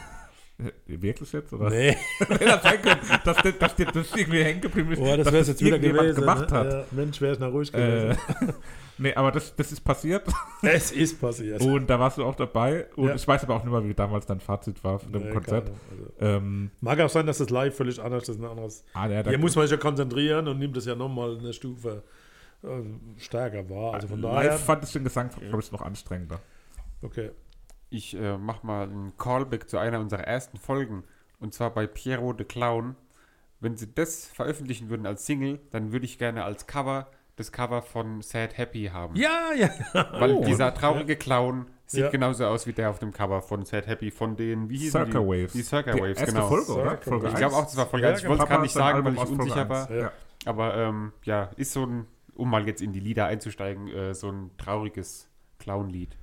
[0.86, 1.52] Wirklich jetzt?
[1.52, 1.68] Oder?
[1.68, 1.96] Nee,
[2.28, 5.34] das sein können, dass, das- dass dir das irgendwie hängen geblieben ist, Boah, das dass
[5.34, 6.14] wäre jetzt wieder gewesen.
[6.20, 6.56] gemacht ne?
[6.56, 6.72] hat.
[6.72, 8.18] Ja, Mensch, wäre es noch ruhig gewesen.
[8.48, 8.52] Äh,
[8.98, 10.22] nee, aber das, das ist passiert
[10.62, 11.60] es ist passiert.
[11.60, 13.14] und da warst du auch dabei und Ja.
[13.14, 15.70] ich weiß aber auch nicht mehr, wie damals dein Fazit war von dem Nee, Konzert.
[15.90, 16.12] also.
[16.20, 18.38] Ähm, Mag auch sein, dass das live völlig anders ist.
[18.40, 18.82] Ein anderes.
[18.94, 22.02] ah, ja, Hier muss man sich ja konzentrieren und nimmt das ja nochmal eine Stufe
[22.62, 22.68] äh,
[23.18, 23.92] stärker wahr.
[23.92, 24.52] Also von daher.
[24.52, 26.40] live fand ich den Gesang, glaube ich, noch anstrengender.
[27.02, 27.30] Okay.
[27.88, 31.04] Ich äh, mach mal einen Callback zu einer unserer ersten Folgen.
[31.38, 32.96] Und zwar bei Piero the Clown.
[33.60, 37.82] Wenn sie das veröffentlichen würden als Single, dann würde ich gerne als Cover das Cover
[37.82, 39.14] von Sad Happy haben.
[39.16, 39.68] Ja, ja.
[40.12, 40.44] Weil Oh.
[40.44, 42.10] dieser traurige Clown sieht Ja.
[42.10, 45.18] genauso aus wie der auf dem Cover von Sad Happy, von den, wie hießen Circa
[45.20, 45.26] die?
[45.26, 45.52] Waves.
[45.52, 46.48] Die Circa Die Waves, erste genau.
[46.48, 46.82] Folge, oder?
[46.90, 47.28] Circa Folge.
[47.28, 48.22] Ich glaube auch, das war Folge 1.
[48.22, 49.90] Ich wollte es gar nicht sagen, weil ich unsicher war.
[49.90, 49.96] Ja.
[50.00, 50.12] Ja.
[50.46, 54.30] Aber ähm, ja, ist so ein, um mal jetzt in die Lieder einzusteigen, äh, so
[54.30, 55.28] ein trauriges
[55.58, 56.16] Clown-Lied.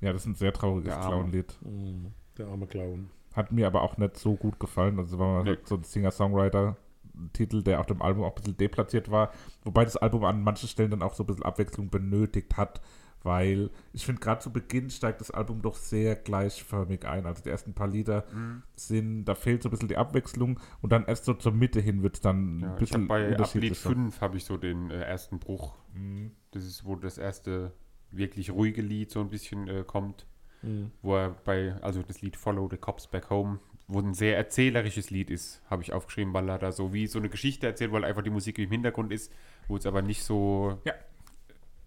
[0.00, 0.94] Ja, das ist ein sehr trauriges.
[0.94, 1.56] Clown-Lied.
[1.62, 2.12] Mhm.
[2.36, 3.10] Der arme Clown.
[3.34, 4.98] Hat mir aber auch nicht so gut gefallen.
[4.98, 5.58] Also war Nee.
[5.64, 9.32] so ein Singer-Songwriter-Titel, der auf dem Album auch ein bisschen deplatziert war.
[9.64, 12.80] Wobei das Album an manchen Stellen dann auch so ein bisschen Abwechslung benötigt hat.
[13.24, 17.26] Weil ich finde, gerade zu Beginn steigt das Album doch sehr gleichförmig ein.
[17.26, 18.62] Also die ersten paar Lieder Mhm.
[18.76, 22.04] sind, da fehlt so ein bisschen die Abwechslung und dann erst so zur Mitte hin
[22.04, 23.88] wird es dann Ja, ein ich bisschen habe bei Ablied unterschiedlicher.
[23.90, 25.74] 5 habe ich so den äh, ersten Bruch.
[25.94, 26.30] Mhm.
[26.52, 27.72] Das ist, wo das erste
[28.10, 30.26] wirklich ruhige Lied so ein bisschen äh, kommt.
[30.62, 30.90] Mhm.
[31.02, 35.10] Wo er bei, also das Lied Follow the Cops Back Home, wo ein sehr erzählerisches
[35.10, 38.04] Lied ist, habe ich aufgeschrieben, weil er da so wie so eine Geschichte erzählt, weil
[38.04, 39.32] einfach die Musik im Hintergrund ist,
[39.68, 40.94] wo es aber nicht so, Ja.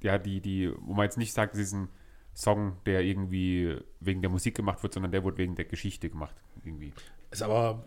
[0.01, 1.89] ja, die, die, wo man jetzt nicht sagt, es ist ein
[2.34, 6.36] Song, der irgendwie wegen der Musik gemacht wird, sondern der wurde wegen der Geschichte gemacht,
[6.63, 6.93] irgendwie.
[7.30, 7.84] Ist aber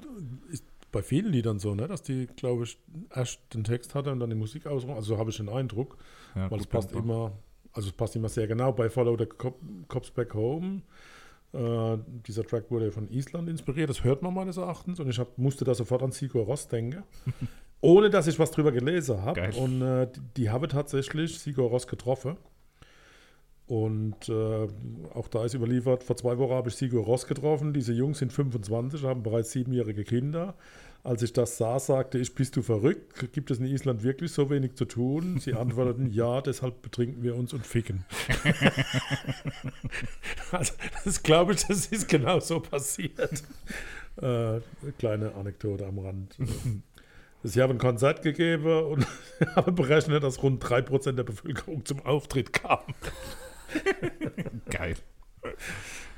[0.51, 1.89] ist bei vielen Liedern so, ne?
[1.89, 2.79] dass die, glaube ich,
[3.13, 4.95] erst den Text hatte und dann die Musik ausruhen.
[4.95, 5.97] Also so habe ich den Eindruck.
[6.37, 7.33] Ja, Weil es passt immer,
[7.75, 8.73] also es passt immer sehr genau.
[8.73, 9.59] Bei Follow the Cop,
[9.89, 10.83] Cops Back Home,
[11.53, 15.37] äh, dieser Track wurde von Island inspiriert, das hört man meines Erachtens und ich hab,
[15.39, 17.03] musste da sofort an Sigur Ross denken,
[17.81, 19.51] ohne dass ich was drüber gelesen habe.
[19.57, 22.37] Und äh, die, die habe tatsächlich Sigur Ross getroffen.
[23.67, 24.69] Und äh,
[25.15, 27.73] auch da ist überliefert, vor zwei Wochen habe ich Sigur Ross getroffen.
[27.73, 30.55] Diese Jungs sind 25, haben bereits siebenjährige Kinder.
[31.05, 33.31] Als ich das sah, sagte ich, bist du verrückt?
[33.35, 35.39] Gibt es in Island wirklich so wenig zu tun?
[35.39, 38.07] Sie antworteten, ja, deshalb betrinken wir uns und ficken.
[40.51, 40.73] also,
[41.05, 43.43] das glaube ich, das ist genau so passiert.
[44.17, 44.61] Äh,
[44.99, 46.39] kleine Anekdote am Rand.
[47.43, 49.07] Sie haben ein Konzert gegeben und
[49.57, 52.81] haben berechnet, dass rund 3% der Bevölkerung zum Auftritt kam.
[54.71, 54.95] Geil.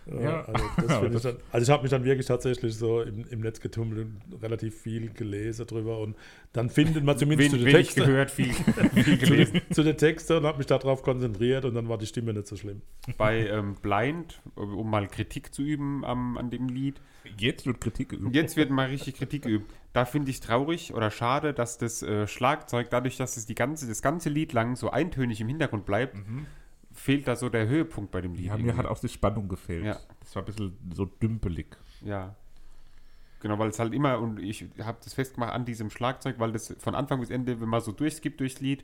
[0.07, 0.41] Ja, Ja.
[0.45, 4.07] also, das dann, also ich habe mich dann wirklich tatsächlich so im, im Netz getummelt
[4.31, 6.15] und relativ viel gelesen drüber und
[6.53, 8.53] dann findet man zumindest Wen, zu den Texten gehört, viel,
[8.95, 9.53] viel zu, gelesen.
[9.55, 12.47] den- zu den Texten und habe mich darauf konzentriert und dann war die Stimme nicht
[12.47, 12.83] so schlimm.
[13.19, 17.01] Bei ähm, Blind, um mal Kritik zu üben am, an dem Lied,
[17.39, 18.33] Jetzt wird Kritik geübt.
[18.37, 19.69] Jetzt wird mal richtig Kritik geübt.
[19.93, 23.89] Da finde ich traurig oder schade, dass das äh, Schlagzeug, dadurch, dass es die ganze,
[23.89, 26.17] das ganze Lied lang so eintönig im Hintergrund bleibt,
[26.97, 28.47] fehlt da so der Höhepunkt bei dem Lied.
[28.47, 29.85] Ja, mir hat auch die Spannung gefehlt.
[29.85, 29.97] Ja.
[30.21, 31.77] Das war ein bisschen so dümpelig.
[32.03, 32.35] ja.
[33.41, 36.75] Genau, weil es halt immer, und ich habe das festgemacht an diesem Schlagzeug, weil das
[36.79, 38.83] von Anfang bis Ende, wenn man so durchskippt durchs Lied,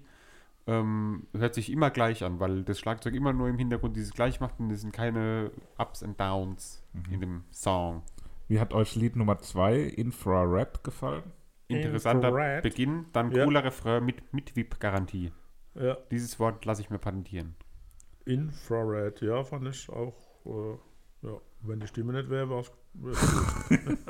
[0.66, 4.40] ähm, hört sich immer gleich an, weil das Schlagzeug immer nur im Hintergrund dieses gleich
[4.40, 8.02] macht und es sind keine Ups and Downs in dem Song.
[8.46, 11.24] Wie hat euch Lied Nummer 2, Infrared, gefallen?
[11.68, 12.62] Interessanter Infrared.
[12.62, 13.44] Beginn, dann Ja.
[13.44, 15.32] cooler Refrain mit, mit VIP-Garantie.
[15.74, 17.54] Ja, Dieses Wort lasse ich mir patentieren.
[18.26, 20.14] Infrared, ja, fand ich auch.
[20.46, 22.72] Äh, ja, wenn die Stimme nicht wäre, war es.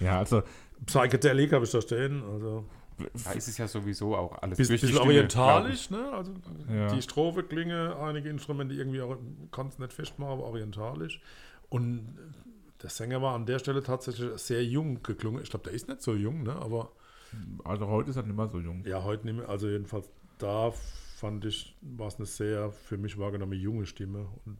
[0.00, 0.42] Ja, also
[0.86, 2.22] Psychedelic habe ich da stehen.
[2.24, 2.64] Also
[3.24, 6.10] Da ist es ja sowieso auch alles Bis, bisschen orientalisch, ne?
[6.12, 6.32] Also
[6.72, 6.86] Ja.
[6.88, 9.16] die Strophe klinge, einige Instrumente irgendwie auch,
[9.50, 11.20] kann es nicht festmachen, aber orientalisch.
[11.68, 12.16] Und
[12.82, 15.42] der Sänger war an der Stelle tatsächlich sehr jung geklungen.
[15.42, 16.54] Ich glaube, der ist nicht so jung, ne?
[16.56, 16.92] Aber
[17.64, 18.84] Also heute ist er nicht mehr so jung.
[18.86, 19.48] ja, heute nicht mehr.
[19.48, 20.08] Also jedenfalls
[20.38, 20.72] da
[21.18, 24.28] fand ich, war es eine sehr für mich wahrgenommene junge Stimme.
[24.44, 24.58] Und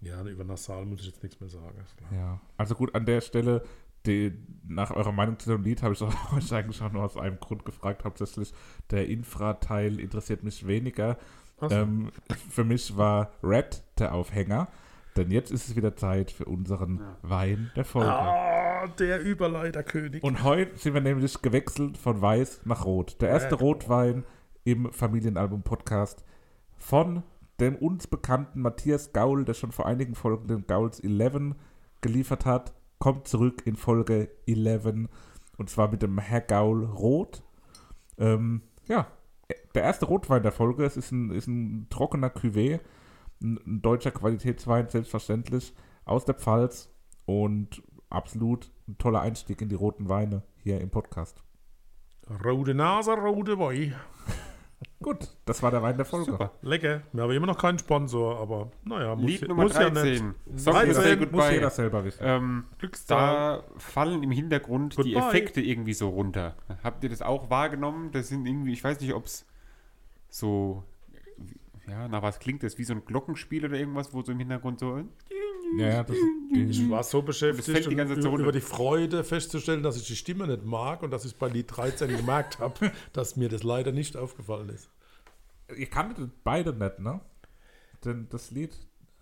[0.00, 1.84] ja, über Nasal muss ich jetzt nichts mehr sagen.
[2.12, 3.62] Ja, also gut, an der Stelle,
[4.06, 4.32] die,
[4.66, 7.64] nach eurer Meinung zu dem Lied habe ich euch eigentlich auch nur aus einem Grund
[7.64, 8.04] gefragt.
[8.04, 8.52] Hauptsächlich
[8.90, 11.18] der Infra-Teil interessiert mich weniger.
[11.60, 11.70] So.
[11.70, 12.10] Ähm,
[12.50, 14.68] für mich war Red der Aufhänger,
[15.16, 18.12] denn jetzt ist es wieder Zeit für unseren Wein der Folge.
[18.12, 20.22] Ah, der Überleiterkönig.
[20.22, 23.20] Und heute sind wir nämlich gewechselt von weiß nach rot.
[23.20, 23.62] Der erste Red.
[23.62, 24.24] Rotwein
[24.64, 26.24] im Familienalbum-Podcast
[26.76, 27.22] von
[27.60, 31.54] dem uns bekannten Matthias Gaul, der schon vor einigen Folgen den Gauls 11
[32.00, 35.08] geliefert hat, kommt zurück in Folge 11
[35.56, 37.42] und zwar mit dem Herr Gaul Rot.
[38.18, 39.06] Ähm, ja,
[39.74, 40.84] der erste Rotwein der Folge.
[40.84, 42.80] Es ist ein, ist ein trockener Cuvée,
[43.42, 46.90] ein, deutscher Qualitätswein, selbstverständlich, aus der Pfalz
[47.26, 51.42] und absolut ein toller Einstieg in die roten Weine hier im Podcast.
[52.44, 53.94] Rote Nase, rote Wein.
[55.04, 56.30] Gut, das war der Wein der Folge.
[56.30, 56.52] Super.
[56.62, 57.02] Lecker.
[57.12, 60.02] Wir haben immer noch keinen Sponsor, aber naja, muss, Lied Nummer muss ja 13.
[60.02, 60.24] nicht.
[60.62, 60.74] Song
[61.30, 62.22] Muss jeder selber wissen.
[62.22, 62.64] Ähm,
[63.06, 65.28] da fallen im Hintergrund die Goodbye.
[65.28, 66.56] Effekte irgendwie so runter.
[66.82, 68.12] Habt ihr das auch wahrgenommen?
[68.12, 69.44] Das sind irgendwie, ich weiß nicht, ob es
[70.30, 70.84] so,
[71.86, 72.78] ja, nach was klingt das?
[72.78, 75.02] Wie so ein Glockenspiel oder irgendwas, wo so im Hintergrund so.
[75.76, 76.16] Ja, ja, das,
[76.54, 78.44] Ich war so Das beschäftigt, fällt die ganze Zeit so über, runter.
[78.44, 81.66] über die Freude festzustellen, dass ich die Stimme nicht mag und dass ich bei Lied
[81.68, 84.88] 13 gemerkt habe, dass mir das leider nicht aufgefallen ist.
[85.76, 87.20] Ihr kanntet beide nicht, ne?
[88.04, 88.76] Denn das Lied,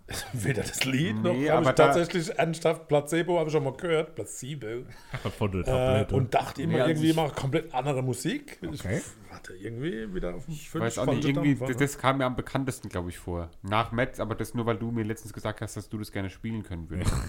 [0.33, 3.71] Weder das Lied noch Nee, habe aber ich tatsächlich ernsthaft Placebo habe ich schon mal
[3.71, 4.83] gehört, Placebo.
[5.37, 8.59] von der Äh, und dachte immer Nee, irgendwie ich- immer komplett andere Musik.
[8.61, 9.01] Okay.
[9.25, 12.25] Ich hatte irgendwie wieder auf dem Ich weiß auch nicht, irgendwie, das, das kam mir
[12.25, 13.49] am bekanntesten, glaube ich, vor.
[13.61, 16.29] Nach Metz, aber das nur, weil du mir letztens gesagt hast, dass du das gerne
[16.29, 17.13] spielen können würdest.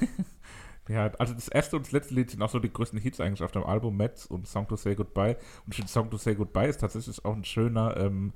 [0.87, 3.43] Ja, also das erste und das letzte Lied sind auch so die größten Hits eigentlich
[3.43, 5.37] auf dem Album Metz und Song to Say Goodbye.
[5.65, 8.35] Und ich finde Song to Say Goodbye ist tatsächlich auch ein schöner ähm,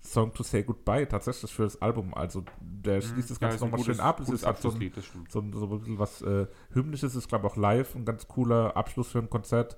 [0.00, 2.14] Song to Say Goodbye tatsächlich für das Album.
[2.14, 4.20] Also der schließt das Ja, Ganze ein nochmal schön ab.
[4.20, 4.92] Es ist auch so ein,
[5.28, 8.26] so, ein- so ein bisschen was äh, Hymnisches, ist glaube ich auch live ein ganz
[8.28, 9.76] cooler Abschluss für ein Konzert.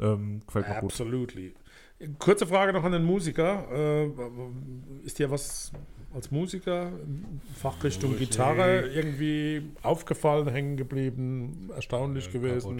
[0.00, 0.90] Ähm, gefällt mir gut.
[0.90, 1.54] Absolutely.
[2.18, 3.64] Kurze Frage noch an den Musiker.
[3.70, 4.10] Äh,
[5.04, 5.70] ist dir was
[6.12, 6.90] als Musiker,
[7.54, 12.78] Fachrichtung Gitarre, irgendwie aufgefallen, hängen geblieben, erstaunlich gewesen?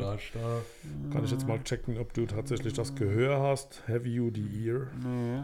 [1.12, 3.82] Kann ich jetzt mal checken, ob du tatsächlich das Gehör hast.
[3.88, 4.88] Have you the ear?
[5.02, 5.42] Nee.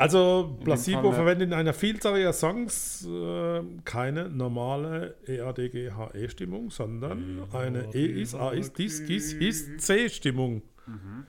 [0.00, 8.06] Also, Placebo verwendet in einer Vielzahl ihrer Songs äh, keine normale EADG-HE-Stimmung, sondern eine E
[8.22, 11.24] ist, A ist, dies, dies ist C-Stimmung, Mhm.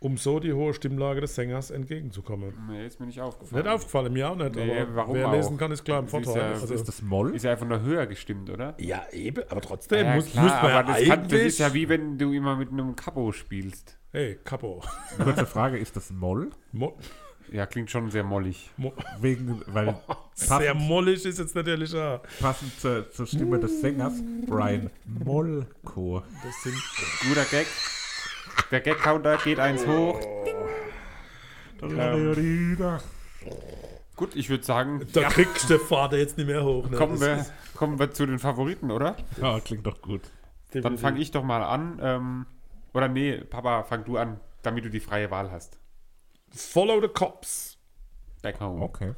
[0.00, 2.54] um so die hohe Stimmlage des Sängers entgegenzukommen.
[2.70, 3.62] Nee, ist mir nicht aufgefallen.
[3.62, 5.32] Nicht aufgefallen, mir auch nicht, Nee, aber warum wer auch?
[5.32, 6.52] lesen kann, ist klar im Das ist Vorteil.
[6.54, 7.34] ja- also, Ist das Moll?
[7.36, 8.74] Ist ja einfach nur höher gestimmt, oder?
[8.80, 11.58] ja, eben, aber trotzdem Ja, muss, klar, muss man ja aber das, kann, das ist
[11.58, 13.98] ja wie wenn du immer mit einem Capo spielst.
[14.12, 14.82] hey, Capo.
[15.22, 16.50] Kurze Frage, ist das Moll?
[16.72, 16.96] Mo
[17.52, 18.70] Ja, klingt schon sehr mollig.
[18.76, 19.94] Mo Wegen, weil
[20.34, 22.20] sehr passend, mollig ist jetzt natürlich ja.
[22.40, 24.14] passend zur, zur Stimme des Sängers,
[24.46, 26.22] Brian Molko.
[26.42, 26.76] Das sind
[27.28, 27.66] Guter Gag.
[28.70, 30.20] Der Gag-Counter geht eins hoch.
[34.16, 36.88] Gut, ich würde sagen, Da kriegst du den Vater jetzt nicht mehr hoch.
[36.88, 36.96] Ne?
[36.96, 39.16] kommen, wir, ist kommen wir zu den Favoriten, oder?
[39.40, 40.22] Ja, klingt doch gut.
[40.72, 41.98] Dann fange ich doch mal an.
[42.02, 42.46] Ähm,
[42.92, 45.78] oder nee, Papa, fang du an, damit du die freie Wahl hast.
[46.56, 47.78] Follow the Cops.
[48.42, 48.82] Back home.
[48.82, 49.14] Okay.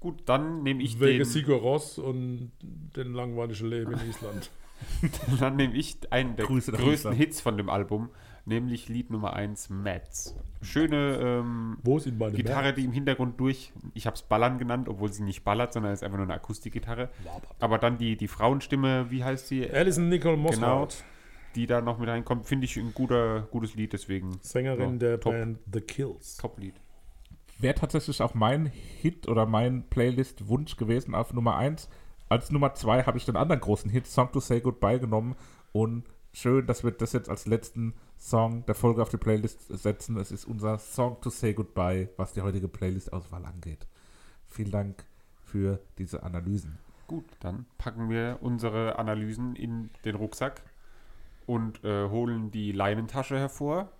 [0.00, 4.50] Gut, dann nehme ich Wegen den, Sigur Ross und den langweiligen Leben in Island.
[5.40, 7.12] dann nehme ich einen der Grüße größten.
[7.12, 8.08] Hits von dem Album,
[8.46, 10.34] nämlich Lied Nummer 1, Mats.
[10.62, 14.88] Schöne ähm, Wo sind meine Gitarre, die im Hintergrund durch, ich habe es Ballern genannt,
[14.88, 17.10] obwohl sie nicht ballert, sondern es ist einfach nur eine Akustikgitarre.
[17.58, 19.70] Aber dann die, die Frauenstimme, wie heißt sie?
[19.70, 21.04] Alison Nicole Genau, Mosshart,
[21.54, 25.20] die da noch mit reinkommt, finde ich ein guter, gutes Lied, deswegen Sängerin Ja, der
[25.20, 25.32] top.
[25.32, 26.36] Band The Kills.
[26.36, 26.74] Top-Lied.
[27.58, 31.88] Wäre tatsächlich auch mein Hit oder mein Playlist-Wunsch gewesen auf Nummer 1.
[32.28, 35.36] Als Nummer 2 habe ich den anderen großen Hit, Song to Say Goodbye, genommen
[35.72, 40.16] und schön, dass wir das jetzt als letzten Song der Folge auf die Playlist setzen.
[40.16, 43.86] Es ist unser Song to say goodbye, was die heutige Playlist-Auswahl angeht.
[44.48, 45.04] Vielen Dank
[45.42, 46.78] für diese Analysen.
[47.06, 50.62] Gut, dann packen wir unsere Analysen in den Rucksack
[51.50, 53.90] und äh, holen die Leinentasche hervor.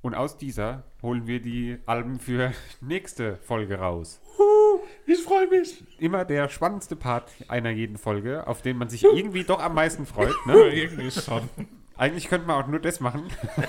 [0.00, 4.20] Und aus dieser holen wir die Alben für nächste Folge raus.
[5.04, 5.82] Ich freue mich.
[5.98, 10.06] Immer der spannendste Part einer jeden Folge, auf den man sich irgendwie doch am meisten
[10.06, 10.34] freut.
[10.46, 10.54] Ne?
[10.68, 11.48] Irgendwie schon.
[11.96, 13.24] Eigentlich könnte man auch nur das machen.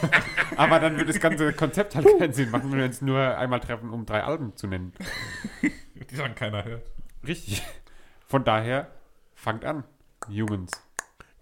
[0.55, 3.59] Aber dann würde das ganze Konzept halt keinen Sinn machen, wenn wir uns nur einmal
[3.59, 4.93] treffen, um drei Alben zu nennen.
[5.61, 6.83] Die dann keiner hört.
[7.25, 7.63] Richtig.
[8.27, 8.91] Von daher,
[9.33, 9.83] fangt an,
[10.29, 10.71] Jungs.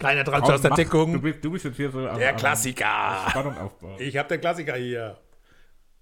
[0.01, 1.21] Kleiner Tratsch aus der Mach- Du Deckung.
[1.21, 3.25] bist, du bist jetzt hier so am, Der Klassiker.
[3.29, 3.95] Spannung aufbauen.
[3.99, 5.17] Ich habe den Klassiker hier.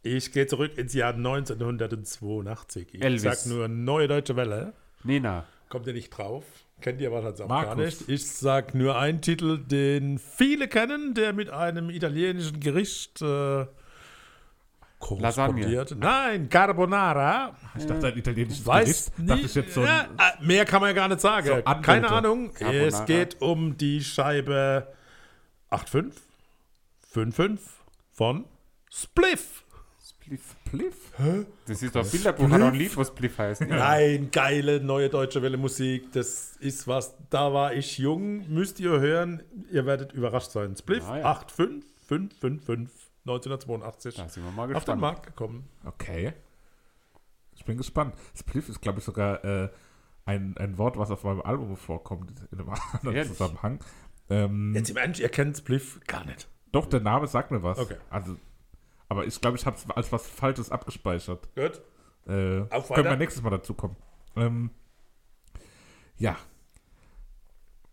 [0.02, 2.94] Ich gehe zurück ins Jahr 1982.
[2.96, 3.22] Ich Elvis.
[3.22, 4.74] sag nur Neue Deutsche Welle.
[5.04, 5.46] Nena.
[5.70, 6.44] Kommt ihr nicht drauf?
[6.82, 7.76] Kennt ihr wahrscheinlich auch Markus.
[7.76, 8.08] gar nicht.
[8.10, 13.66] Ich sag nur einen Titel, den viele kennen, der mit einem italienischen Gericht äh,
[15.00, 15.96] korrespondiert.
[15.98, 17.56] Nein, Carbonara.
[17.78, 19.56] Ich dachte, ein italienisches Weiß Gericht.
[19.56, 19.72] Nicht.
[19.74, 21.48] so ein, ja, äh, mehr kann man ja gar nicht sagen.
[21.48, 21.82] So.
[21.82, 22.54] Keine Ahnung.
[22.54, 22.86] Carbonara.
[22.86, 24.88] Es geht um die Scheibe
[25.72, 26.12] 8.5,
[27.14, 27.60] 5.5
[28.12, 28.46] von
[28.92, 29.64] Spliff.
[30.08, 30.56] Spliff.
[30.66, 30.96] Pliff?
[31.68, 33.62] Das ist doch ein Bilderbuch, hat auch ein Lied, was Spliff heißt.
[33.62, 36.12] Nein, geile neue deutsche Welle Musik.
[36.12, 37.16] Das ist was.
[37.32, 38.48] Da war ich jung.
[38.50, 39.42] Müsst ihr hören.
[39.72, 40.76] Ihr werdet überrascht sein.
[40.76, 41.32] Spliff Ah, ja.
[41.58, 42.88] 8.5, 5.5.5,
[43.26, 44.16] 1982.
[44.16, 45.00] Da sind wir mal Auf den.
[45.00, 45.68] Markt gekommen.
[45.86, 46.34] Okay.
[47.54, 48.16] Ich bin gespannt.
[48.38, 49.70] Spliff ist, glaube ich, sogar äh,
[50.26, 53.32] ein, ein Wort, was auf meinem Album vorkommt, in einem anderen Ehrlich?
[53.34, 53.80] Zusammenhang.
[54.30, 56.48] Ähm, Jetzt im Ernst, ihr kennt Spliff gar nicht.
[56.72, 57.80] doch, der Name sagt mir was.
[57.80, 57.98] Okay.
[58.10, 58.38] Also,
[59.10, 61.50] aber ich glaube, ich habe es als was Falsches abgespeichert.
[61.56, 61.82] Gut.
[62.28, 63.96] Äh, können wir nächstes Mal dazu kommen.
[64.36, 64.70] Ähm,
[66.18, 66.38] ja.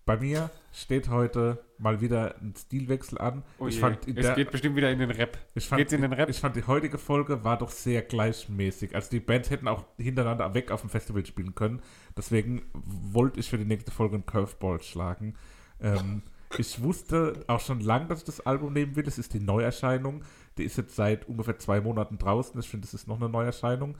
[0.07, 3.43] Bei mir steht heute mal wieder ein Stilwechsel an.
[3.59, 5.37] Oh ich, je, fand es der, geht bestimmt wieder in den Rap.
[5.57, 6.31] ich, fand, Geht's in den Rap?
[6.31, 8.95] ich fand die heutige Folge war doch sehr gleichmäßig.
[8.95, 11.83] Also die Bands hätten auch hintereinander weg auf dem Festival spielen können.
[12.17, 15.35] Deswegen wollte ich für die nächste Folge einen Curveball schlagen.
[15.81, 16.23] Ähm,
[16.57, 19.09] ich wusste auch schon lange, dass ich das Album nehmen will.
[19.09, 20.23] Es ist die Neuerscheinung.
[20.57, 22.61] Die ist jetzt seit ungefähr zwei Monaten draußen.
[22.61, 23.99] Ich finde, es ist noch eine Neuerscheinung.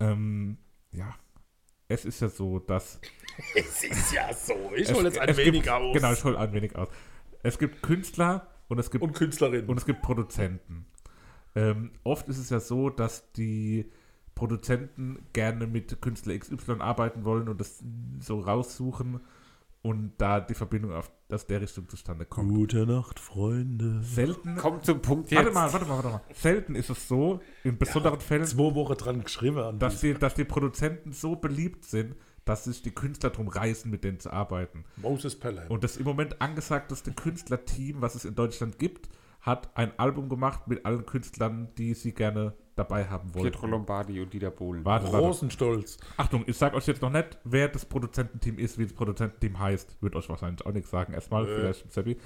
[0.00, 0.58] Ähm,
[0.90, 1.14] ja.
[1.88, 3.00] Es ist ja so, dass
[3.54, 4.54] Es ist ja so.
[4.74, 5.94] Ich hole jetzt ein wenig gibt, aus.
[5.94, 6.88] Genau, ich hole ein wenig aus.
[7.42, 9.66] Es gibt Künstler und es gibt Und Künstlerin.
[9.66, 10.86] und es gibt Produzenten.
[11.54, 13.90] Ähm, oft ist es ja so, dass die
[14.34, 17.82] Produzenten gerne mit Künstler XY arbeiten wollen und das
[18.20, 19.20] so raussuchen
[19.86, 22.52] und da die Verbindung auf, aus der Richtung zustande kommt.
[22.52, 24.02] Gute Nacht, Freunde.
[24.02, 25.38] Selten, Kommt zum Punkt jetzt.
[25.38, 26.20] warte mal, warte mal, warte mal.
[26.34, 29.58] Selten ist es so, in besonderen Fällen, Zwei Wochen dran geschrieben.
[29.58, 33.88] An dass die, dass die Produzenten so beliebt sind, dass sich die Künstler drum reißen,
[33.88, 34.84] mit denen zu arbeiten.
[34.96, 35.68] Moses Pelham.
[35.68, 39.08] Und das im Moment angesagteste Künstlerteam, was es in Deutschland gibt,
[39.40, 43.44] hat ein Album gemacht mit allen Künstlern, die sie gerne dabei haben wollen.
[43.50, 44.84] Pietro Lombardi und Dieter Bohlen.
[44.84, 45.18] Warte, warte.
[45.18, 45.96] Großen Stolz.
[46.16, 50.00] Achtung, ich sage euch jetzt noch nicht, wer das Produzententeam ist, wie das Produzententeam heißt.
[50.02, 51.12] Wird euch wahrscheinlich auch nichts sagen.
[51.14, 51.54] Erstmal, Nö.
[51.56, 52.16] vielleicht Seppi.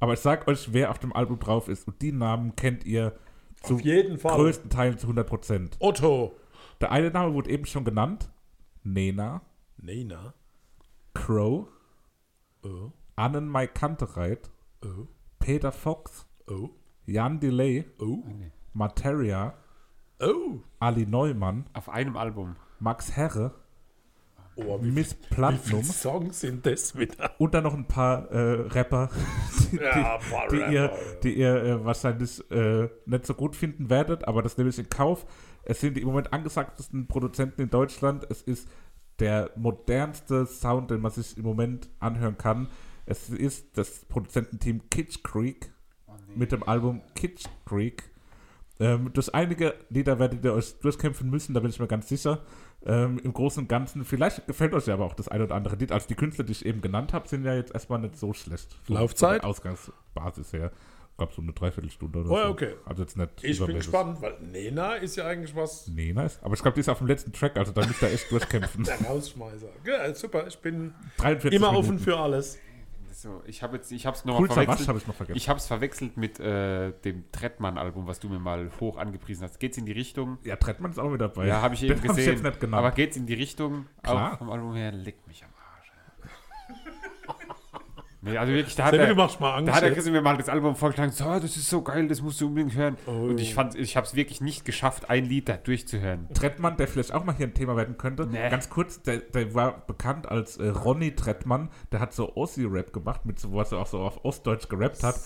[0.00, 1.86] Aber ich sag euch, wer auf dem Album drauf ist.
[1.86, 3.12] Und die Namen kennt ihr
[3.62, 4.36] zu Auf jeden Fall.
[4.36, 5.76] größten Teilen zu 100 Prozent.
[5.80, 6.36] Otto.
[6.80, 8.30] Der eine Name wurde eben schon genannt.
[8.84, 9.42] Nena,
[9.76, 10.32] Nena.
[11.14, 11.66] Crow,
[12.64, 12.92] Oh.
[13.16, 14.50] Annen Mai Kantereit,
[14.84, 15.06] Oh.
[15.40, 16.70] Peter Fox, Oh.
[17.06, 18.22] Jan Delay, Oh.
[18.74, 19.54] Materia,
[20.20, 20.58] Oh.
[20.80, 22.56] Ali Neumann, Auf einem Album.
[22.80, 23.54] Max Herre,
[24.56, 27.30] Oh, wie, Miss wie Platinum Songs sind das wieder?
[27.38, 29.08] und dann noch ein paar äh, Rapper,
[29.70, 30.92] die, Ja, paar die Rapper, ihr,
[31.22, 34.88] die ihr äh, wahrscheinlich äh, nicht so gut finden werdet, aber das nehme ich in
[34.88, 35.26] Kauf.
[35.62, 38.26] Es sind die im Moment angesagtesten Produzenten in Deutschland.
[38.30, 38.68] Es ist
[39.20, 42.68] der modernste Sound, den man sich im Moment anhören kann.
[43.06, 45.72] Es ist das Produzententeam Kitsch Creek
[46.34, 48.10] mit dem Album Kitsch Creek.
[48.80, 52.42] Ähm, durch einige Lieder werdet ihr euch durchkämpfen müssen, da bin ich mir ganz sicher.
[52.86, 55.74] Ähm, Im Großen und Ganzen, vielleicht gefällt euch ja aber auch das ein oder andere
[55.76, 55.90] Lied.
[55.90, 58.68] Also die Künstler, die ich eben genannt habe, sind ja jetzt erstmal nicht so schlecht.
[58.86, 59.42] Laufzeit?
[59.42, 60.70] Ausgangsbasis her.
[61.10, 62.48] Ich glaube so eine Dreiviertelstunde oder Oh so.
[62.50, 62.74] okay.
[62.84, 66.38] Also jetzt nicht Ich bin gespannt, weil Nena ist ja eigentlich was Nee, nice.
[66.42, 68.84] Aber ich glaube, die ist auf dem letzten Track, also da müsst ihr echt durchkämpfen.
[68.84, 69.66] der Rausschmeißer.
[69.84, 71.84] Ja, super, ich bin 43 immer Minuten.
[71.88, 72.58] offen für alles.
[73.20, 74.86] So, ich habe jetzt, ich habe es noch mal Cool verwechselt.
[74.86, 75.36] habe ich noch vergessen.
[75.36, 79.58] Ich habe es verwechselt mit äh, dem Trettmann-Album, was du mir mal hoch angepriesen hast.
[79.58, 80.38] Geht's in die Richtung?
[80.44, 81.48] ja, Trettmann ist auch mit dabei.
[81.48, 82.32] Ja, habe ich Den eben hab gesehen.
[82.34, 82.78] jetzt nicht genannt.
[82.78, 83.86] Aber geht's in die Richtung?
[84.04, 84.34] Klar.
[84.34, 85.50] Auch vom Album her, leckt mich am.
[88.28, 89.92] Nee, also wirklich, da hat, Sammy, er, da hat er.
[89.92, 92.74] Christian mir mal das Album vorgeschlagen, so, das ist so geil, das musst du unbedingt
[92.74, 92.96] hören.
[93.06, 96.28] Und ich fand, ich habe es wirklich nicht geschafft, ein Lied da durchzuhören.
[96.34, 98.26] Trettmann, der vielleicht auch mal hier ein Thema werden könnte.
[98.26, 98.48] Nee.
[98.50, 101.70] Ganz kurz, der, der war bekannt als äh, Ronny Trettmann.
[101.92, 105.16] Der hat so Ossi-Rap gemacht, mit so, was er auch so auf Ostdeutsch gerappt hat.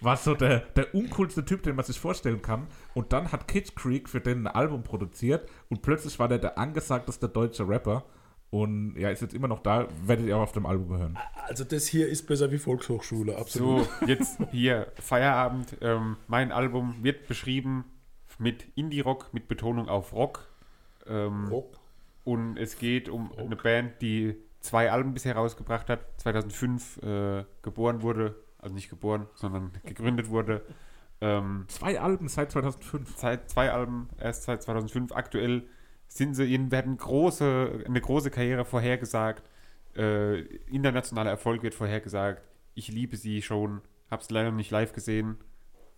[0.00, 2.66] War so der, der uncoolste Typ, den man sich vorstellen kann.
[2.94, 6.58] Und dann hat Kitsch Creek für den ein Album produziert und plötzlich war der der
[6.58, 8.04] angesagteste deutsche Rapper.
[8.50, 11.18] Und ja, ist jetzt immer noch da, werdet ihr auch auf dem Album hören.
[11.46, 13.84] Also das hier ist besser wie Volkshochschule, absolut.
[14.00, 15.76] So, jetzt hier Feierabend.
[15.80, 17.84] Ähm, mein Album wird beschrieben
[18.38, 20.48] mit Indie-Rock, mit Betonung auf Rock.
[21.06, 21.78] Ähm, Rock.
[22.24, 26.00] Und es geht um eine Band, die zwei Alben bisher rausgebracht hat.
[26.18, 30.62] 2005 äh, geboren wurde, also nicht geboren, sondern gegründet wurde.
[31.20, 33.16] Ähm, Zwei Alben seit 2005.
[33.16, 35.12] seit zwei Alben, erst seit 2005.
[35.12, 35.64] Aktuell
[36.12, 39.42] sind sie, ihnen werden große, eine große Karriere vorhergesagt.
[39.96, 42.42] Äh, internationaler Erfolg wird vorhergesagt.
[42.74, 43.80] Ich liebe sie schon,
[44.10, 45.36] hab's leider noch nicht live gesehen,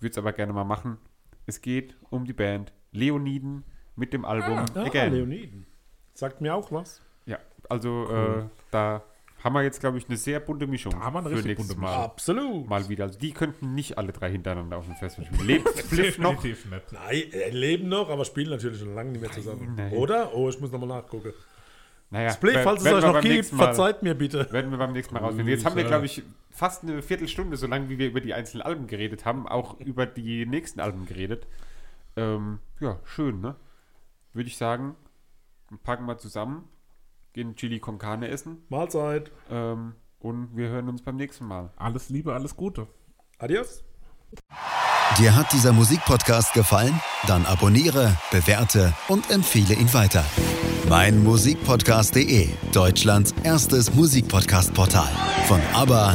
[0.00, 0.98] würde es aber gerne mal machen.
[1.46, 3.64] Es geht um die Band Leoniden
[3.96, 5.12] mit dem Album Ah, Again.
[5.14, 5.66] Leoniden.
[6.14, 7.00] Sagt mir auch was.
[7.26, 7.38] Ja,
[7.70, 9.02] also äh, da
[9.44, 10.92] haben wir jetzt, glaube ich, eine sehr bunte Mischung.
[10.92, 12.68] Da haben wir eine für richtig nächstes bunte Mal, Absolut.
[12.68, 13.04] mal wieder.
[13.04, 15.46] Also die könnten nicht alle drei hintereinander auf dem Festival spielen.
[15.46, 16.42] Lebt Spliff noch?
[16.44, 16.58] Nicht.
[16.92, 19.74] Nein, äh, leben noch, aber spielen natürlich schon lange nicht mehr zusammen.
[19.76, 19.92] nein.
[19.92, 20.34] Oder?
[20.34, 21.32] Oh, ich muss nochmal nachgucken.
[22.10, 24.46] Naja, Split, wer- falls es euch noch gibt, Mal- verzeiht mir bitte.
[24.52, 25.48] Werden wir beim nächsten Mal rausfinden.
[25.48, 28.62] Jetzt haben wir, glaube ich, fast eine Viertelstunde, so lange wie wir über die einzelnen
[28.62, 31.46] Alben geredet haben, auch über die nächsten Alben geredet.
[32.16, 33.56] Ähm, ja, schön, ne?
[34.34, 34.94] Würde ich sagen,
[35.84, 36.68] packen wir zusammen,
[37.32, 39.30] gehen Chili con Carne essen Mahlzeit.
[39.50, 41.70] ähm, und wir hören uns beim nächsten Mal.
[41.76, 42.86] Alles Liebe, alles Gute.
[43.38, 43.82] Adios.
[45.18, 46.98] Dir hat dieser Musikpodcast gefallen?
[47.26, 50.24] Dann abonniere, bewerte und empfehle ihn weiter.
[50.88, 55.12] Mein Musikpodcast.de, Deutschlands erstes Musikpodcast-Portal.
[55.46, 56.14] Von ABBA